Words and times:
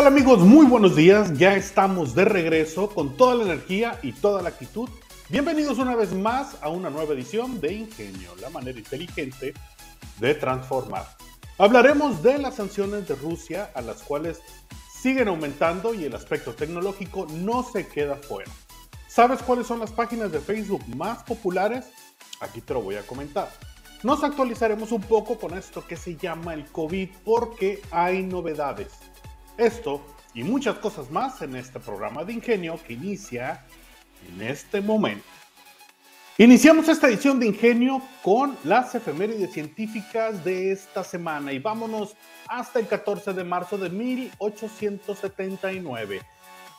Tal 0.00 0.06
amigos? 0.06 0.38
Muy 0.40 0.64
buenos 0.64 0.96
días. 0.96 1.36
Ya 1.36 1.56
estamos 1.56 2.14
de 2.14 2.24
regreso 2.24 2.88
con 2.88 3.18
toda 3.18 3.34
la 3.34 3.44
energía 3.44 3.98
y 4.02 4.12
toda 4.12 4.40
la 4.40 4.48
actitud. 4.48 4.88
Bienvenidos 5.28 5.76
una 5.76 5.94
vez 5.94 6.14
más 6.14 6.56
a 6.62 6.70
una 6.70 6.88
nueva 6.88 7.12
edición 7.12 7.60
de 7.60 7.74
Ingenio, 7.74 8.34
la 8.40 8.48
manera 8.48 8.78
inteligente 8.78 9.52
de 10.18 10.34
transformar. 10.34 11.04
Hablaremos 11.58 12.22
de 12.22 12.38
las 12.38 12.54
sanciones 12.54 13.08
de 13.08 13.14
Rusia 13.14 13.72
a 13.74 13.82
las 13.82 14.00
cuales 14.00 14.40
siguen 14.90 15.28
aumentando 15.28 15.92
y 15.92 16.06
el 16.06 16.14
aspecto 16.14 16.54
tecnológico 16.54 17.26
no 17.30 17.62
se 17.62 17.86
queda 17.86 18.16
fuera. 18.16 18.50
¿Sabes 19.06 19.42
cuáles 19.42 19.66
son 19.66 19.80
las 19.80 19.92
páginas 19.92 20.32
de 20.32 20.40
Facebook 20.40 20.82
más 20.96 21.24
populares? 21.24 21.84
Aquí 22.40 22.62
te 22.62 22.72
lo 22.72 22.80
voy 22.80 22.96
a 22.96 23.06
comentar. 23.06 23.50
Nos 24.02 24.24
actualizaremos 24.24 24.92
un 24.92 25.02
poco 25.02 25.38
con 25.38 25.58
esto 25.58 25.86
que 25.86 25.98
se 25.98 26.16
llama 26.16 26.54
el 26.54 26.64
COVID 26.64 27.10
porque 27.22 27.82
hay 27.90 28.22
novedades. 28.22 28.88
Esto 29.60 30.02
y 30.32 30.42
muchas 30.42 30.78
cosas 30.78 31.10
más 31.10 31.42
en 31.42 31.54
este 31.54 31.78
programa 31.80 32.24
de 32.24 32.32
Ingenio 32.32 32.80
que 32.82 32.94
inicia 32.94 33.66
en 34.26 34.40
este 34.40 34.80
momento. 34.80 35.26
Iniciamos 36.38 36.88
esta 36.88 37.08
edición 37.08 37.38
de 37.38 37.48
Ingenio 37.48 38.00
con 38.22 38.56
las 38.64 38.94
efemérides 38.94 39.52
científicas 39.52 40.42
de 40.42 40.72
esta 40.72 41.04
semana 41.04 41.52
y 41.52 41.58
vámonos 41.58 42.16
hasta 42.48 42.78
el 42.78 42.86
14 42.86 43.34
de 43.34 43.44
marzo 43.44 43.76
de 43.76 43.90
1879, 43.90 46.22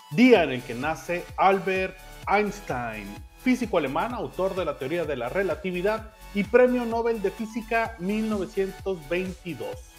día 0.10 0.44
en 0.44 0.50
el 0.50 0.64
que 0.64 0.74
nace 0.74 1.24
Albert 1.38 1.96
Einstein, 2.28 3.06
físico 3.44 3.78
alemán, 3.78 4.16
autor 4.16 4.56
de 4.56 4.66
la 4.66 4.80
teoría 4.80 5.06
de 5.06 5.18
la 5.18 5.30
relatividad 5.30 6.16
y 6.34 6.46
premio 6.46 6.84
Nobel 6.86 7.22
de 7.22 7.30
Física 7.30 7.96
1922. 8.00 9.91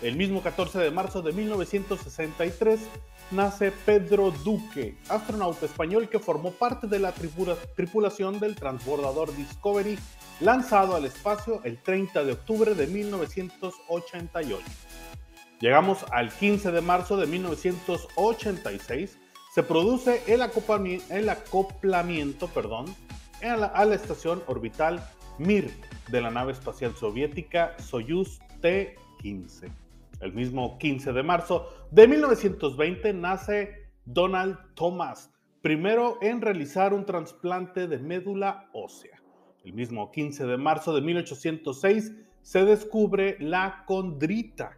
El 0.00 0.14
mismo 0.14 0.42
14 0.42 0.78
de 0.78 0.92
marzo 0.92 1.22
de 1.22 1.32
1963 1.32 2.78
nace 3.32 3.72
Pedro 3.72 4.30
Duque, 4.30 4.96
astronauta 5.08 5.66
español 5.66 6.08
que 6.08 6.20
formó 6.20 6.52
parte 6.52 6.86
de 6.86 7.00
la 7.00 7.12
tripulación 7.12 8.38
del 8.38 8.54
transbordador 8.54 9.34
Discovery, 9.34 9.98
lanzado 10.38 10.94
al 10.94 11.04
espacio 11.04 11.60
el 11.64 11.82
30 11.82 12.22
de 12.24 12.30
octubre 12.32 12.76
de 12.76 12.86
1988. 12.86 14.64
Llegamos 15.60 16.06
al 16.12 16.30
15 16.30 16.70
de 16.70 16.80
marzo 16.80 17.16
de 17.16 17.26
1986, 17.26 19.18
se 19.52 19.64
produce 19.64 20.22
el, 20.28 20.42
acoplamiento 20.42 22.46
perdón, 22.46 22.86
a, 23.42 23.84
la, 23.84 23.94
estación 23.96 24.44
orbital 24.46 25.04
Mir 25.38 25.72
de 26.08 26.20
la 26.20 26.30
nave 26.30 26.52
espacial 26.52 26.94
soviética 26.94 27.74
Soyuz 27.80 28.38
T-15. 28.60 29.87
El 30.20 30.32
mismo 30.32 30.78
15 30.78 31.12
de 31.12 31.22
marzo 31.22 31.68
de 31.92 32.08
1920 32.08 33.12
nace 33.12 33.92
Donald 34.04 34.58
Thomas, 34.74 35.32
primero 35.62 36.18
en 36.20 36.40
realizar 36.40 36.92
un 36.92 37.06
trasplante 37.06 37.86
de 37.86 37.98
médula 37.98 38.68
ósea. 38.72 39.22
El 39.64 39.74
mismo 39.74 40.10
15 40.10 40.46
de 40.46 40.56
marzo 40.56 40.92
de 40.92 41.02
1806 41.02 42.14
se 42.42 42.64
descubre 42.64 43.36
la 43.38 43.84
condrita. 43.86 44.76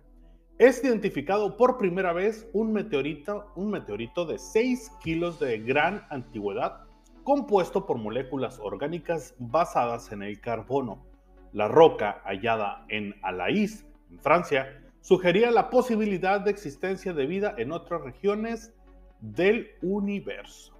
Es 0.58 0.84
identificado 0.84 1.56
por 1.56 1.78
primera 1.78 2.12
vez 2.12 2.46
un 2.52 2.72
meteorito, 2.74 3.50
un 3.56 3.70
meteorito 3.70 4.26
de 4.26 4.38
6 4.38 4.90
kilos 5.02 5.40
de 5.40 5.58
gran 5.60 6.04
antigüedad, 6.10 6.82
compuesto 7.24 7.86
por 7.86 7.96
moléculas 7.96 8.58
orgánicas 8.62 9.34
basadas 9.38 10.12
en 10.12 10.22
el 10.22 10.38
carbono. 10.40 11.06
La 11.52 11.66
roca 11.66 12.20
hallada 12.24 12.84
en 12.88 13.14
Alaís, 13.22 13.86
en 14.10 14.18
Francia, 14.18 14.89
sugería 15.00 15.50
la 15.50 15.70
posibilidad 15.70 16.40
de 16.40 16.50
existencia 16.50 17.12
de 17.12 17.26
vida 17.26 17.54
en 17.58 17.72
otras 17.72 18.02
regiones 18.02 18.72
del 19.20 19.70
universo. 19.82 20.76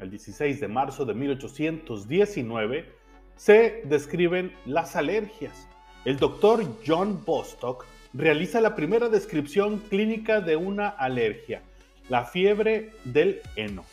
El 0.00 0.10
16 0.10 0.60
de 0.60 0.68
marzo 0.68 1.04
de 1.04 1.14
1819 1.14 2.92
se 3.36 3.82
describen 3.84 4.52
las 4.66 4.96
alergias. 4.96 5.68
El 6.04 6.18
doctor 6.18 6.64
John 6.86 7.24
Bostock 7.24 7.86
realiza 8.12 8.60
la 8.60 8.76
primera 8.76 9.08
descripción 9.08 9.78
clínica 9.78 10.40
de 10.40 10.56
una 10.56 10.88
alergia, 10.88 11.62
la 12.08 12.24
fiebre 12.24 12.92
del 13.04 13.40
heno. 13.56 13.84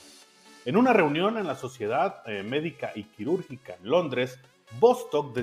En 0.66 0.78
una 0.78 0.94
reunión 0.94 1.38
en 1.38 1.48
la 1.48 1.56
Sociedad 1.56 2.22
eh, 2.28 2.44
Médica 2.44 2.92
y 2.94 3.04
Quirúrgica 3.04 3.76
en 3.82 3.90
Londres, 3.90 4.38
Bostock 4.80 5.36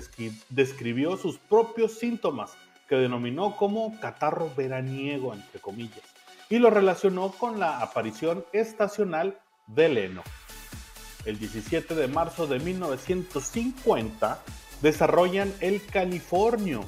describió 0.48 1.16
sus 1.16 1.38
propios 1.38 1.98
síntomas 1.98 2.56
que 2.88 2.96
denominó 2.96 3.54
como 3.56 3.98
catarro 4.00 4.50
veraniego, 4.56 5.34
entre 5.34 5.60
comillas, 5.60 6.02
y 6.48 6.58
lo 6.58 6.70
relacionó 6.70 7.30
con 7.32 7.60
la 7.60 7.80
aparición 7.80 8.44
estacional 8.52 9.38
del 9.66 9.98
heno. 9.98 10.22
El 11.24 11.38
17 11.38 11.94
de 11.94 12.08
marzo 12.08 12.46
de 12.46 12.58
1950 12.58 14.42
desarrollan 14.80 15.52
el 15.60 15.84
californio. 15.84 16.84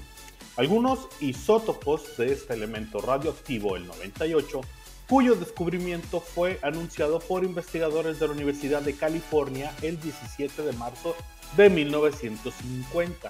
Algunos 0.56 1.08
isótopos 1.20 2.16
de 2.16 2.32
este 2.32 2.54
elemento 2.54 3.00
radioactivo, 3.00 3.76
el 3.76 3.86
98, 3.86 4.60
cuyo 5.08 5.34
descubrimiento 5.34 6.20
fue 6.20 6.58
anunciado 6.62 7.18
por 7.18 7.44
investigadores 7.44 8.18
de 8.18 8.28
la 8.28 8.32
Universidad 8.32 8.80
de 8.80 8.94
California 8.94 9.74
el 9.82 10.00
17 10.00 10.62
de 10.62 10.72
marzo 10.72 11.14
de 11.56 11.68
1950 11.68 13.28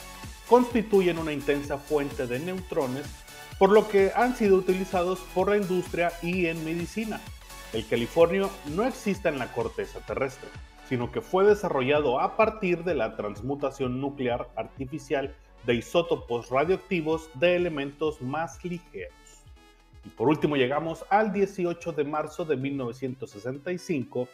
constituyen 0.51 1.17
una 1.17 1.33
intensa 1.33 1.79
fuente 1.79 2.27
de 2.27 2.41
neutrones, 2.41 3.07
por 3.57 3.71
lo 3.71 3.89
que 3.89 4.11
han 4.17 4.35
sido 4.35 4.57
utilizados 4.57 5.21
por 5.33 5.49
la 5.49 5.57
industria 5.57 6.11
y 6.23 6.47
en 6.47 6.65
medicina. 6.65 7.21
El 7.73 7.87
californio 7.87 8.51
no 8.75 8.85
existe 8.85 9.29
en 9.29 9.39
la 9.39 9.53
corteza 9.53 10.01
terrestre, 10.01 10.49
sino 10.89 11.13
que 11.13 11.21
fue 11.21 11.45
desarrollado 11.45 12.19
a 12.19 12.37
partir 12.37 12.83
de 12.83 12.97
la 12.97 13.15
transmutación 13.15 14.01
nuclear 14.01 14.49
artificial 14.57 15.33
de 15.67 15.77
isótopos 15.77 16.51
radioactivos 16.51 17.31
de 17.35 17.55
elementos 17.55 18.21
más 18.21 18.65
ligeros. 18.65 19.15
Y 20.05 20.09
por 20.09 20.29
último 20.29 20.57
llegamos 20.57 21.05
al 21.11 21.33
18 21.33 21.93
de 21.93 22.03
marzo 22.03 22.45
de 22.45 22.57
1965, 22.57 24.27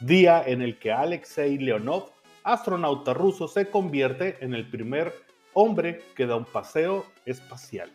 día 0.00 0.42
en 0.46 0.62
el 0.62 0.78
que 0.78 0.92
Alexei 0.92 1.58
Leonov, 1.58 2.08
astronauta 2.42 3.12
ruso, 3.12 3.48
se 3.48 3.68
convierte 3.68 4.38
en 4.40 4.54
el 4.54 4.70
primer 4.70 5.12
hombre 5.60 6.04
que 6.14 6.26
da 6.26 6.36
un 6.36 6.44
paseo 6.44 7.04
espacial. 7.26 7.90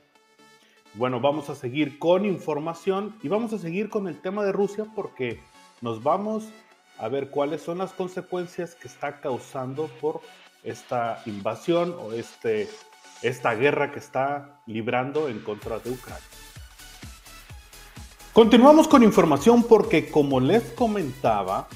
Bueno, 0.96 1.22
vamos 1.22 1.50
a 1.50 1.56
seguir 1.56 1.98
con 1.98 2.26
información 2.26 3.16
y 3.24 3.30
vamos 3.30 3.54
a 3.54 3.58
seguir 3.58 3.90
con 3.90 4.10
el 4.10 4.20
tema 4.20 4.44
de 4.44 4.52
Rusia 4.52 4.86
porque 4.94 5.40
nos 5.80 6.04
vamos 6.04 6.50
a 6.98 7.08
ver 7.08 7.30
cuáles 7.30 7.62
son 7.62 7.78
las 7.78 7.94
consecuencias 7.94 8.76
que 8.76 8.90
está 8.90 9.22
causando 9.22 9.88
por 10.02 10.20
esta 10.64 11.22
invasión 11.26 11.96
o 11.98 12.12
este, 12.12 12.70
esta 13.22 13.56
guerra 13.56 13.94
que 13.94 14.00
está 14.00 14.62
librando 14.68 15.30
en 15.30 15.40
contra 15.40 15.80
de 15.80 15.90
Ucrania. 15.90 16.22
Continuamos 18.34 18.90
con 18.90 19.04
información 19.04 19.64
porque 19.64 20.12
como 20.12 20.42
les 20.42 20.64
comentaba, 20.72 21.70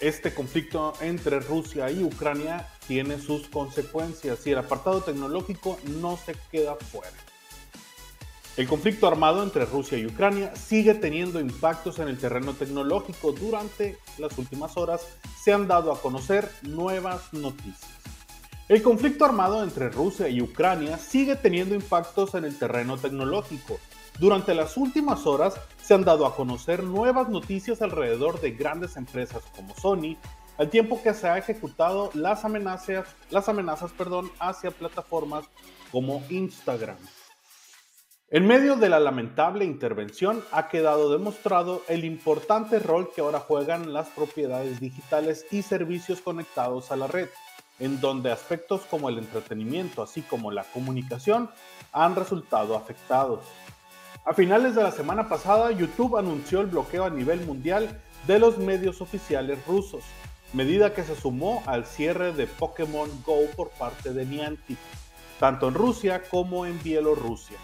este 0.00 0.34
conflicto 0.34 0.94
entre 1.00 1.38
Rusia 1.38 1.88
y 1.92 2.02
Ucrania 2.02 2.66
tiene 2.86 3.18
sus 3.18 3.48
consecuencias 3.48 4.46
y 4.46 4.50
el 4.50 4.58
apartado 4.58 5.00
tecnológico 5.02 5.78
no 6.00 6.16
se 6.16 6.34
queda 6.50 6.76
fuera. 6.76 7.12
El 8.56 8.68
conflicto 8.68 9.06
armado 9.06 9.42
entre 9.42 9.64
Rusia 9.64 9.96
y 9.96 10.04
Ucrania 10.04 10.54
sigue 10.54 10.92
teniendo 10.92 11.40
impactos 11.40 11.98
en 12.00 12.08
el 12.08 12.18
terreno 12.18 12.52
tecnológico. 12.52 13.32
Durante 13.32 13.98
las 14.18 14.36
últimas 14.36 14.76
horas 14.76 15.06
se 15.42 15.54
han 15.54 15.66
dado 15.66 15.90
a 15.90 16.00
conocer 16.00 16.50
nuevas 16.62 17.32
noticias. 17.32 17.90
El 18.68 18.82
conflicto 18.82 19.24
armado 19.24 19.62
entre 19.62 19.88
Rusia 19.88 20.28
y 20.28 20.42
Ucrania 20.42 20.98
sigue 20.98 21.34
teniendo 21.36 21.74
impactos 21.74 22.34
en 22.34 22.44
el 22.44 22.58
terreno 22.58 22.98
tecnológico. 22.98 23.78
Durante 24.18 24.54
las 24.54 24.76
últimas 24.76 25.26
horas 25.26 25.54
se 25.82 25.94
han 25.94 26.04
dado 26.04 26.26
a 26.26 26.36
conocer 26.36 26.82
nuevas 26.82 27.28
noticias 27.30 27.80
alrededor 27.80 28.40
de 28.40 28.52
grandes 28.52 28.96
empresas 28.96 29.42
como 29.56 29.74
Sony, 29.74 30.16
al 30.58 30.70
tiempo 30.70 31.00
que 31.02 31.14
se 31.14 31.28
ha 31.28 31.38
ejecutado 31.38 32.10
las 32.14 32.44
amenazas, 32.44 33.06
las 33.30 33.48
amenazas 33.48 33.92
perdón, 33.92 34.30
hacia 34.38 34.70
plataformas 34.70 35.44
como 35.90 36.22
Instagram. 36.28 36.96
En 38.30 38.46
medio 38.46 38.76
de 38.76 38.88
la 38.88 38.98
lamentable 38.98 39.66
intervención 39.66 40.42
ha 40.52 40.68
quedado 40.68 41.12
demostrado 41.12 41.82
el 41.88 42.04
importante 42.04 42.78
rol 42.78 43.10
que 43.14 43.20
ahora 43.20 43.40
juegan 43.40 43.92
las 43.92 44.08
propiedades 44.08 44.80
digitales 44.80 45.44
y 45.50 45.60
servicios 45.60 46.22
conectados 46.22 46.90
a 46.90 46.96
la 46.96 47.08
red, 47.08 47.28
en 47.78 48.00
donde 48.00 48.32
aspectos 48.32 48.82
como 48.90 49.10
el 49.10 49.18
entretenimiento 49.18 50.02
así 50.02 50.22
como 50.22 50.50
la 50.50 50.64
comunicación 50.64 51.50
han 51.92 52.16
resultado 52.16 52.74
afectados. 52.74 53.40
A 54.24 54.32
finales 54.32 54.76
de 54.76 54.82
la 54.82 54.92
semana 54.92 55.28
pasada, 55.28 55.70
YouTube 55.72 56.16
anunció 56.16 56.60
el 56.60 56.68
bloqueo 56.68 57.04
a 57.04 57.10
nivel 57.10 57.44
mundial 57.44 58.00
de 58.26 58.38
los 58.38 58.56
medios 58.56 59.00
oficiales 59.00 59.58
rusos, 59.66 60.04
medida 60.52 60.94
que 60.94 61.04
se 61.04 61.16
sumó 61.16 61.62
al 61.66 61.86
cierre 61.86 62.32
de 62.32 62.46
Pokémon 62.46 63.10
Go 63.24 63.46
por 63.56 63.70
parte 63.70 64.12
de 64.12 64.26
Niantic, 64.26 64.78
tanto 65.40 65.68
en 65.68 65.74
Rusia 65.74 66.22
como 66.30 66.66
en 66.66 66.82
Bielorrusia. 66.82 67.56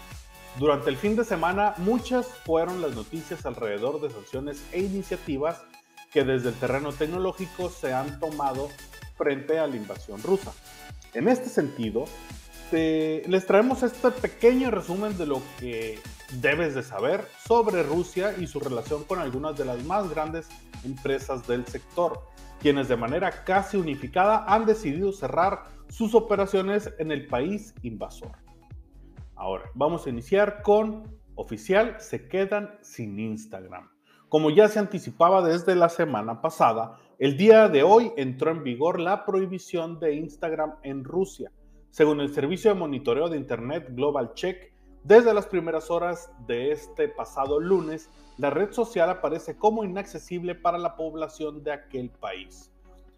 Durante 0.57 0.89
el 0.89 0.97
fin 0.97 1.15
de 1.15 1.23
semana, 1.23 1.73
muchas 1.77 2.27
fueron 2.45 2.81
las 2.81 2.95
noticias 2.95 3.45
alrededor 3.45 4.01
de 4.01 4.09
sanciones 4.09 4.63
e 4.71 4.79
iniciativas 4.79 5.61
que 6.11 6.23
desde 6.23 6.49
el 6.49 6.55
terreno 6.55 6.91
tecnológico 6.91 7.69
se 7.69 7.93
han 7.93 8.19
tomado 8.19 8.69
frente 9.15 9.59
a 9.59 9.67
la 9.67 9.75
invasión 9.75 10.21
rusa. 10.23 10.51
En 11.13 11.27
este 11.27 11.49
sentido, 11.49 12.05
les 12.71 13.45
traemos 13.45 13.83
este 13.83 14.11
pequeño 14.11 14.71
resumen 14.71 15.17
de 15.17 15.25
lo 15.25 15.41
que 15.59 15.99
debes 16.33 16.75
de 16.75 16.83
saber 16.83 17.27
sobre 17.47 17.83
Rusia 17.83 18.35
y 18.37 18.47
su 18.47 18.59
relación 18.59 19.03
con 19.03 19.19
algunas 19.19 19.57
de 19.57 19.65
las 19.65 19.83
más 19.83 20.09
grandes 20.09 20.47
empresas 20.83 21.47
del 21.47 21.65
sector, 21.65 22.21
quienes 22.59 22.87
de 22.87 22.97
manera 22.97 23.43
casi 23.43 23.77
unificada 23.77 24.45
han 24.45 24.65
decidido 24.65 25.11
cerrar 25.11 25.65
sus 25.87 26.13
operaciones 26.13 26.93
en 26.99 27.11
el 27.11 27.27
país 27.27 27.73
invasor. 27.81 28.31
Ahora, 29.35 29.65
vamos 29.73 30.05
a 30.05 30.09
iniciar 30.09 30.61
con 30.61 31.17
oficial, 31.35 31.95
se 31.99 32.27
quedan 32.27 32.77
sin 32.81 33.17
Instagram. 33.19 33.89
Como 34.27 34.51
ya 34.51 34.67
se 34.67 34.77
anticipaba 34.77 35.41
desde 35.41 35.75
la 35.75 35.89
semana 35.89 36.41
pasada, 36.41 36.97
el 37.17 37.37
día 37.37 37.69
de 37.69 37.81
hoy 37.81 38.11
entró 38.17 38.51
en 38.51 38.63
vigor 38.63 38.99
la 38.99 39.25
prohibición 39.25 39.99
de 39.99 40.13
Instagram 40.15 40.75
en 40.83 41.03
Rusia. 41.03 41.51
Según 41.89 42.19
el 42.21 42.33
servicio 42.33 42.71
de 42.71 42.79
monitoreo 42.79 43.29
de 43.29 43.37
Internet 43.37 43.87
Global 43.91 44.33
Check, 44.33 44.73
desde 45.03 45.33
las 45.33 45.47
primeras 45.47 45.89
horas 45.89 46.31
de 46.45 46.71
este 46.71 47.07
pasado 47.07 47.59
lunes, 47.59 48.09
la 48.37 48.49
red 48.49 48.71
social 48.71 49.09
aparece 49.09 49.57
como 49.57 49.83
inaccesible 49.83 50.55
para 50.55 50.77
la 50.77 50.95
población 50.95 51.63
de 51.63 51.71
aquel 51.71 52.09
país. 52.09 52.71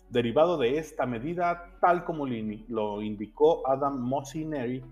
Derivado 0.09 0.57
de 0.57 0.77
esta 0.77 1.05
medida, 1.05 1.71
tal 1.79 2.03
como 2.03 2.27
lo 2.27 3.01
indicó 3.01 3.67
Adam 3.67 3.99
Mossineri, 3.99 4.83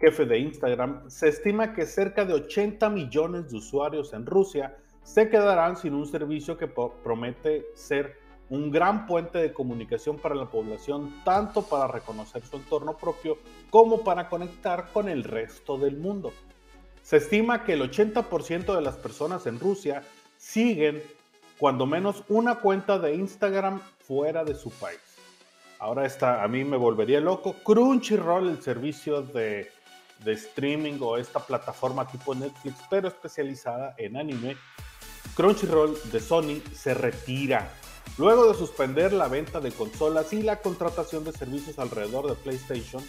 jefe 0.00 0.26
de 0.26 0.38
Instagram, 0.38 1.08
se 1.10 1.28
estima 1.28 1.72
que 1.74 1.86
cerca 1.86 2.24
de 2.24 2.34
80 2.34 2.88
millones 2.90 3.50
de 3.50 3.56
usuarios 3.56 4.12
en 4.12 4.26
Rusia 4.26 4.76
se 5.02 5.28
quedarán 5.28 5.76
sin 5.76 5.94
un 5.94 6.06
servicio 6.06 6.58
que 6.58 6.68
promete 6.68 7.66
ser 7.74 8.17
un 8.50 8.70
gran 8.70 9.06
puente 9.06 9.38
de 9.38 9.52
comunicación 9.52 10.16
para 10.16 10.34
la 10.34 10.46
población, 10.46 11.22
tanto 11.24 11.62
para 11.62 11.86
reconocer 11.86 12.44
su 12.44 12.56
entorno 12.56 12.96
propio 12.96 13.38
como 13.70 14.02
para 14.02 14.28
conectar 14.28 14.90
con 14.92 15.08
el 15.08 15.24
resto 15.24 15.76
del 15.78 15.96
mundo. 15.96 16.32
Se 17.02 17.18
estima 17.18 17.64
que 17.64 17.74
el 17.74 17.82
80% 17.82 18.74
de 18.74 18.82
las 18.82 18.96
personas 18.96 19.46
en 19.46 19.60
Rusia 19.60 20.02
siguen 20.36 21.02
cuando 21.58 21.86
menos 21.86 22.24
una 22.28 22.56
cuenta 22.56 22.98
de 22.98 23.14
Instagram 23.14 23.80
fuera 23.98 24.44
de 24.44 24.54
su 24.54 24.70
país. 24.70 25.00
Ahora 25.78 26.06
esta 26.06 26.42
a 26.42 26.48
mí 26.48 26.64
me 26.64 26.76
volvería 26.76 27.20
loco. 27.20 27.54
Crunchyroll, 27.64 28.48
el 28.48 28.62
servicio 28.62 29.22
de 29.22 29.70
de 30.24 30.32
streaming 30.32 30.98
o 31.00 31.16
esta 31.16 31.40
plataforma 31.40 32.06
tipo 32.06 32.34
Netflix, 32.34 32.76
pero 32.90 33.08
especializada 33.08 33.94
en 33.98 34.16
anime, 34.16 34.56
Crunchyroll 35.36 35.96
de 36.10 36.20
Sony 36.20 36.60
se 36.74 36.94
retira. 36.94 37.70
Luego 38.18 38.52
de 38.52 38.58
suspender 38.58 39.12
la 39.12 39.28
venta 39.28 39.60
de 39.60 39.70
consolas 39.70 40.32
y 40.32 40.42
la 40.42 40.60
contratación 40.60 41.22
de 41.22 41.32
servicios 41.32 41.78
alrededor 41.78 42.28
de 42.28 42.34
PlayStation, 42.34 43.02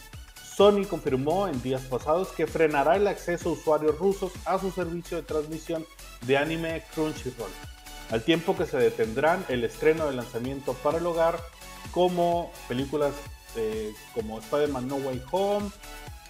Sony 0.56 0.86
confirmó 0.88 1.48
en 1.48 1.62
días 1.64 1.82
pasados 1.84 2.28
que 2.30 2.46
frenará 2.46 2.96
el 2.96 3.08
acceso 3.08 3.50
a 3.50 3.54
usuarios 3.54 3.98
rusos 3.98 4.32
a 4.46 4.60
su 4.60 4.70
servicio 4.70 5.18
de 5.18 5.24
transmisión 5.24 5.84
de 6.28 6.38
anime 6.38 6.84
Crunchyroll, 6.94 7.50
al 8.12 8.24
tiempo 8.24 8.56
que 8.56 8.68
se 8.68 8.78
detendrán 8.78 9.44
el 9.50 9.64
estreno 9.64 10.06
de 10.06 10.16
lanzamiento 10.16 10.74
para 10.74 11.00
el 11.00 11.06
hogar 11.08 11.40
como 11.92 12.52
películas 12.68 13.14
como 14.14 14.40
Spider-Man 14.40 14.88
No 14.88 14.98
Way 14.98 15.24
Home, 15.32 15.70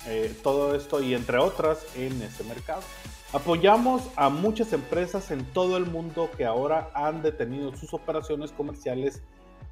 eh, 0.05 0.33
todo 0.41 0.73
esto 0.73 1.01
y 1.01 1.13
entre 1.13 1.37
otras 1.37 1.79
en 1.95 2.21
ese 2.21 2.43
mercado. 2.45 2.81
Apoyamos 3.31 4.09
a 4.15 4.29
muchas 4.29 4.73
empresas 4.73 5.29
en 5.29 5.45
todo 5.53 5.77
el 5.77 5.85
mundo 5.85 6.31
que 6.35 6.45
ahora 6.45 6.89
han 6.95 7.21
detenido 7.21 7.75
sus 7.75 7.93
operaciones 7.93 8.51
comerciales 8.51 9.21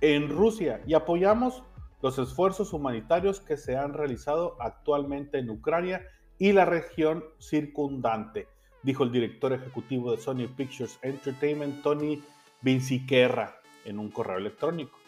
en 0.01 0.30
Rusia 0.30 0.80
y 0.86 0.94
apoyamos 0.94 1.63
los 2.04 2.19
esfuerzos 2.19 2.71
humanitarios 2.71 3.39
que 3.39 3.57
se 3.57 3.75
han 3.75 3.95
realizado 3.95 4.57
actualmente 4.59 5.39
en 5.39 5.50
Ucrania 5.50 6.06
y 6.38 6.51
la 6.51 6.65
región 6.65 7.25
circundante, 7.39 8.48
dijo 8.83 9.04
el 9.04 9.12
director 9.12 9.51
ejecutivo 9.51 10.12
de 10.12 10.19
Sony 10.19 10.48
Pictures 10.56 11.00
Entertainment, 11.01 11.81
Tony 11.81 12.21
Vinciquerra, 12.62 13.59
en 13.86 13.98
un 13.98 14.12
correo 14.12 14.38
electrónico. 14.38 15.00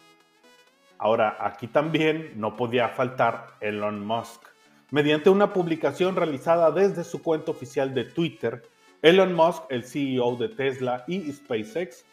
Ahora, 0.98 1.38
aquí 1.40 1.68
también 1.68 2.34
no 2.36 2.56
podía 2.56 2.90
faltar 2.90 3.58
Elon 3.62 4.04
Musk 4.04 4.49
Mediante 4.92 5.30
una 5.30 5.54
publicación 5.54 6.16
realizada 6.16 6.72
desde 6.72 7.04
su 7.04 7.22
cuenta 7.22 7.52
oficial 7.52 7.94
de 7.94 8.06
Twitter, 8.06 8.64
Elon 9.04 9.36
Musk, 9.36 9.64
el 9.70 9.84
CEO 9.84 10.36
de 10.36 10.50
Tesla 10.50 11.04
y 11.08 11.32
SpaceX, 11.32 12.06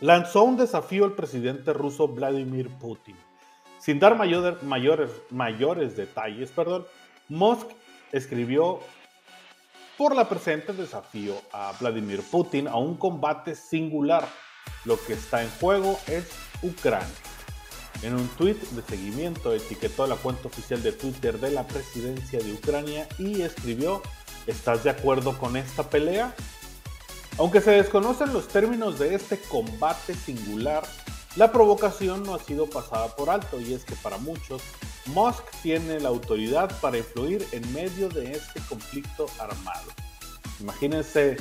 lanzó 0.00 0.42
un 0.42 0.56
desafío 0.56 1.04
al 1.04 1.12
presidente 1.12 1.72
ruso 1.72 2.08
Vladimir 2.08 2.68
Putin. 2.78 3.16
Sin 3.78 4.00
dar 4.00 4.16
mayores, 4.16 5.10
mayores 5.30 5.96
detalles, 5.96 6.50
perdón, 6.50 6.86
Musk 7.28 7.68
escribió 8.10 8.80
por 9.96 10.16
la 10.16 10.28
presente 10.28 10.72
desafío 10.72 11.34
a 11.52 11.72
Vladimir 11.78 12.20
Putin 12.30 12.66
a 12.66 12.76
un 12.76 12.96
combate 12.96 13.54
singular. 13.54 14.26
Lo 14.84 14.98
que 15.06 15.12
está 15.12 15.42
en 15.42 15.50
juego 15.60 15.98
es 16.08 16.28
Ucrania. 16.62 17.29
En 18.02 18.14
un 18.14 18.28
tuit 18.28 18.58
de 18.58 18.82
seguimiento 18.82 19.52
etiquetó 19.52 20.06
la 20.06 20.16
cuenta 20.16 20.48
oficial 20.48 20.82
de 20.82 20.92
Twitter 20.92 21.38
de 21.38 21.50
la 21.50 21.66
presidencia 21.66 22.38
de 22.38 22.52
Ucrania 22.52 23.06
y 23.18 23.42
escribió, 23.42 24.02
¿estás 24.46 24.84
de 24.84 24.90
acuerdo 24.90 25.36
con 25.36 25.56
esta 25.56 25.90
pelea? 25.90 26.34
Aunque 27.36 27.60
se 27.60 27.72
desconocen 27.72 28.32
los 28.32 28.48
términos 28.48 28.98
de 28.98 29.14
este 29.14 29.38
combate 29.38 30.14
singular, 30.14 30.82
la 31.36 31.52
provocación 31.52 32.22
no 32.22 32.34
ha 32.34 32.38
sido 32.38 32.68
pasada 32.68 33.14
por 33.14 33.28
alto 33.28 33.60
y 33.60 33.74
es 33.74 33.84
que 33.84 33.94
para 33.96 34.16
muchos, 34.16 34.62
Musk 35.06 35.44
tiene 35.62 36.00
la 36.00 36.08
autoridad 36.08 36.70
para 36.80 36.98
influir 36.98 37.46
en 37.52 37.72
medio 37.72 38.08
de 38.08 38.32
este 38.32 38.60
conflicto 38.68 39.26
armado. 39.38 39.92
Imagínense 40.58 41.36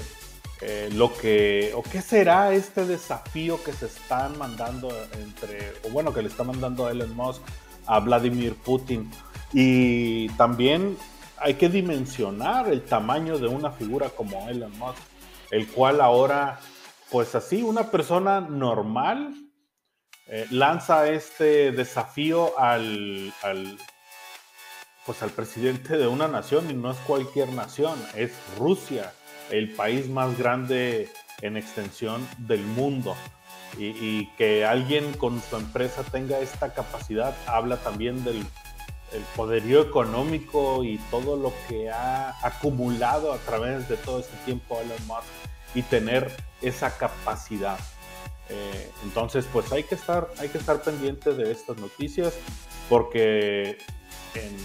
eh, 0.61 0.89
lo 0.93 1.15
que, 1.15 1.71
o 1.73 1.81
qué 1.81 2.01
será 2.01 2.53
este 2.53 2.85
desafío 2.85 3.63
que 3.63 3.71
se 3.71 3.85
están 3.85 4.37
mandando 4.37 4.89
entre, 5.13 5.73
o 5.85 5.89
bueno, 5.91 6.13
que 6.13 6.21
le 6.21 6.27
está 6.27 6.43
mandando 6.43 6.85
a 6.85 6.91
Elon 6.91 7.15
Musk 7.15 7.41
a 7.85 7.99
Vladimir 7.99 8.55
Putin. 8.55 9.09
Y 9.53 10.27
también 10.29 10.97
hay 11.37 11.53
que 11.53 11.69
dimensionar 11.69 12.67
el 12.67 12.83
tamaño 12.83 13.37
de 13.37 13.47
una 13.47 13.71
figura 13.71 14.09
como 14.09 14.49
Elon 14.49 14.77
Musk, 14.77 14.99
el 15.51 15.65
cual 15.67 16.01
ahora, 16.01 16.59
pues 17.09 17.33
así, 17.35 17.63
una 17.63 17.89
persona 17.89 18.41
normal 18.41 19.33
eh, 20.27 20.45
lanza 20.51 21.07
este 21.09 21.71
desafío 21.71 22.59
al, 22.59 23.33
al, 23.43 23.77
pues 25.05 25.23
al 25.23 25.29
presidente 25.29 25.97
de 25.97 26.07
una 26.07 26.27
nación 26.27 26.69
y 26.69 26.73
no 26.73 26.91
es 26.91 26.97
cualquier 26.97 27.49
nación, 27.53 27.97
es 28.13 28.33
Rusia 28.57 29.13
el 29.51 29.71
país 29.71 30.09
más 30.09 30.37
grande 30.37 31.09
en 31.41 31.57
extensión 31.57 32.27
del 32.37 32.61
mundo. 32.61 33.15
Y, 33.77 34.25
que 34.35 34.65
alguien 34.65 35.13
con 35.13 35.41
su 35.41 35.55
empresa 35.55 36.03
tenga 36.03 36.39
esta 36.39 36.73
capacidad 36.73 37.35
habla 37.45 37.77
también 37.77 38.23
del 38.23 38.43
poderío 39.35 39.81
económico 39.81 40.83
y 40.83 40.97
todo 41.11 41.37
lo 41.37 41.53
que 41.67 41.89
ha 41.89 42.35
acumulado 42.45 43.31
a 43.31 43.37
través 43.37 43.87
de 43.87 43.95
todo 43.97 44.19
este 44.19 44.35
tiempo 44.45 44.79
Elon 44.81 45.07
Musk 45.07 45.27
y 45.75 45.83
tener 45.83 46.35
esa 46.61 46.97
capacidad. 46.97 47.77
Eh, 48.49 48.91
entonces, 49.03 49.45
pues 49.53 49.71
hay 49.71 49.83
que 49.83 49.95
estar, 49.95 50.27
hay 50.39 50.49
que 50.49 50.57
estar 50.57 50.81
pendiente 50.81 51.33
de 51.35 51.51
estas 51.51 51.77
noticias 51.77 52.33
porque 52.89 53.77
en 54.33 54.57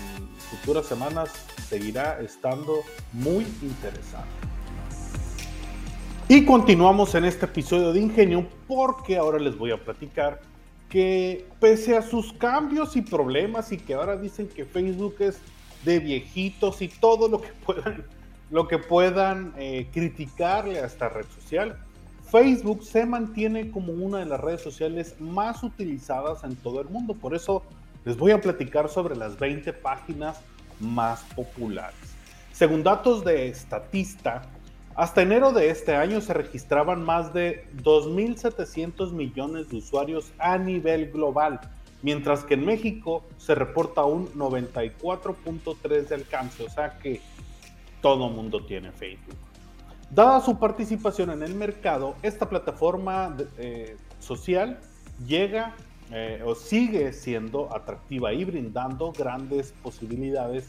futuras 0.50 0.86
semanas 0.86 1.30
seguirá 1.68 2.20
estando 2.20 2.82
muy 3.12 3.44
interesante. 3.60 4.53
Y 6.26 6.46
continuamos 6.46 7.14
en 7.14 7.26
este 7.26 7.44
episodio 7.44 7.92
de 7.92 8.00
Ingenio 8.00 8.46
porque 8.66 9.18
ahora 9.18 9.38
les 9.38 9.58
voy 9.58 9.72
a 9.72 9.76
platicar 9.76 10.40
que 10.88 11.46
pese 11.60 11.98
a 11.98 12.02
sus 12.02 12.32
cambios 12.32 12.96
y 12.96 13.02
problemas 13.02 13.72
y 13.72 13.76
que 13.76 13.92
ahora 13.92 14.16
dicen 14.16 14.48
que 14.48 14.64
Facebook 14.64 15.16
es 15.18 15.38
de 15.84 15.98
viejitos 15.98 16.80
y 16.80 16.88
todo 16.88 17.28
lo 17.28 17.42
que 17.42 17.48
puedan 17.66 18.04
lo 18.50 18.68
que 18.68 18.78
puedan 18.78 19.52
eh, 19.58 19.88
criticarle 19.92 20.78
a 20.80 20.86
esta 20.86 21.10
red 21.10 21.26
social. 21.26 21.76
Facebook 22.30 22.84
se 22.84 23.04
mantiene 23.04 23.70
como 23.70 23.92
una 23.92 24.20
de 24.20 24.26
las 24.26 24.40
redes 24.40 24.62
sociales 24.62 25.16
más 25.18 25.62
utilizadas 25.62 26.42
en 26.42 26.56
todo 26.56 26.80
el 26.80 26.88
mundo. 26.88 27.12
Por 27.14 27.34
eso 27.34 27.62
les 28.06 28.16
voy 28.16 28.32
a 28.32 28.40
platicar 28.40 28.88
sobre 28.88 29.14
las 29.14 29.38
20 29.38 29.72
páginas 29.74 30.40
más 30.80 31.22
populares. 31.36 31.96
Según 32.52 32.82
datos 32.82 33.24
de 33.24 33.52
Statista, 33.52 34.42
hasta 34.94 35.22
enero 35.22 35.52
de 35.52 35.70
este 35.70 35.96
año 35.96 36.20
se 36.20 36.34
registraban 36.34 37.02
más 37.02 37.32
de 37.34 37.66
2.700 37.82 39.12
millones 39.12 39.68
de 39.68 39.78
usuarios 39.78 40.32
a 40.38 40.56
nivel 40.56 41.10
global, 41.10 41.60
mientras 42.02 42.44
que 42.44 42.54
en 42.54 42.64
México 42.64 43.24
se 43.36 43.54
reporta 43.54 44.04
un 44.04 44.28
94.3 44.34 46.08
de 46.08 46.14
alcance, 46.14 46.64
o 46.64 46.70
sea 46.70 46.98
que 46.98 47.20
todo 48.00 48.28
mundo 48.28 48.64
tiene 48.64 48.92
Facebook. 48.92 49.36
Dada 50.10 50.40
su 50.40 50.58
participación 50.58 51.30
en 51.30 51.42
el 51.42 51.54
mercado, 51.54 52.14
esta 52.22 52.48
plataforma 52.48 53.36
eh, 53.58 53.96
social 54.20 54.78
llega 55.26 55.74
eh, 56.12 56.42
o 56.44 56.54
sigue 56.54 57.12
siendo 57.12 57.74
atractiva 57.74 58.32
y 58.32 58.44
brindando 58.44 59.10
grandes 59.10 59.72
posibilidades 59.82 60.68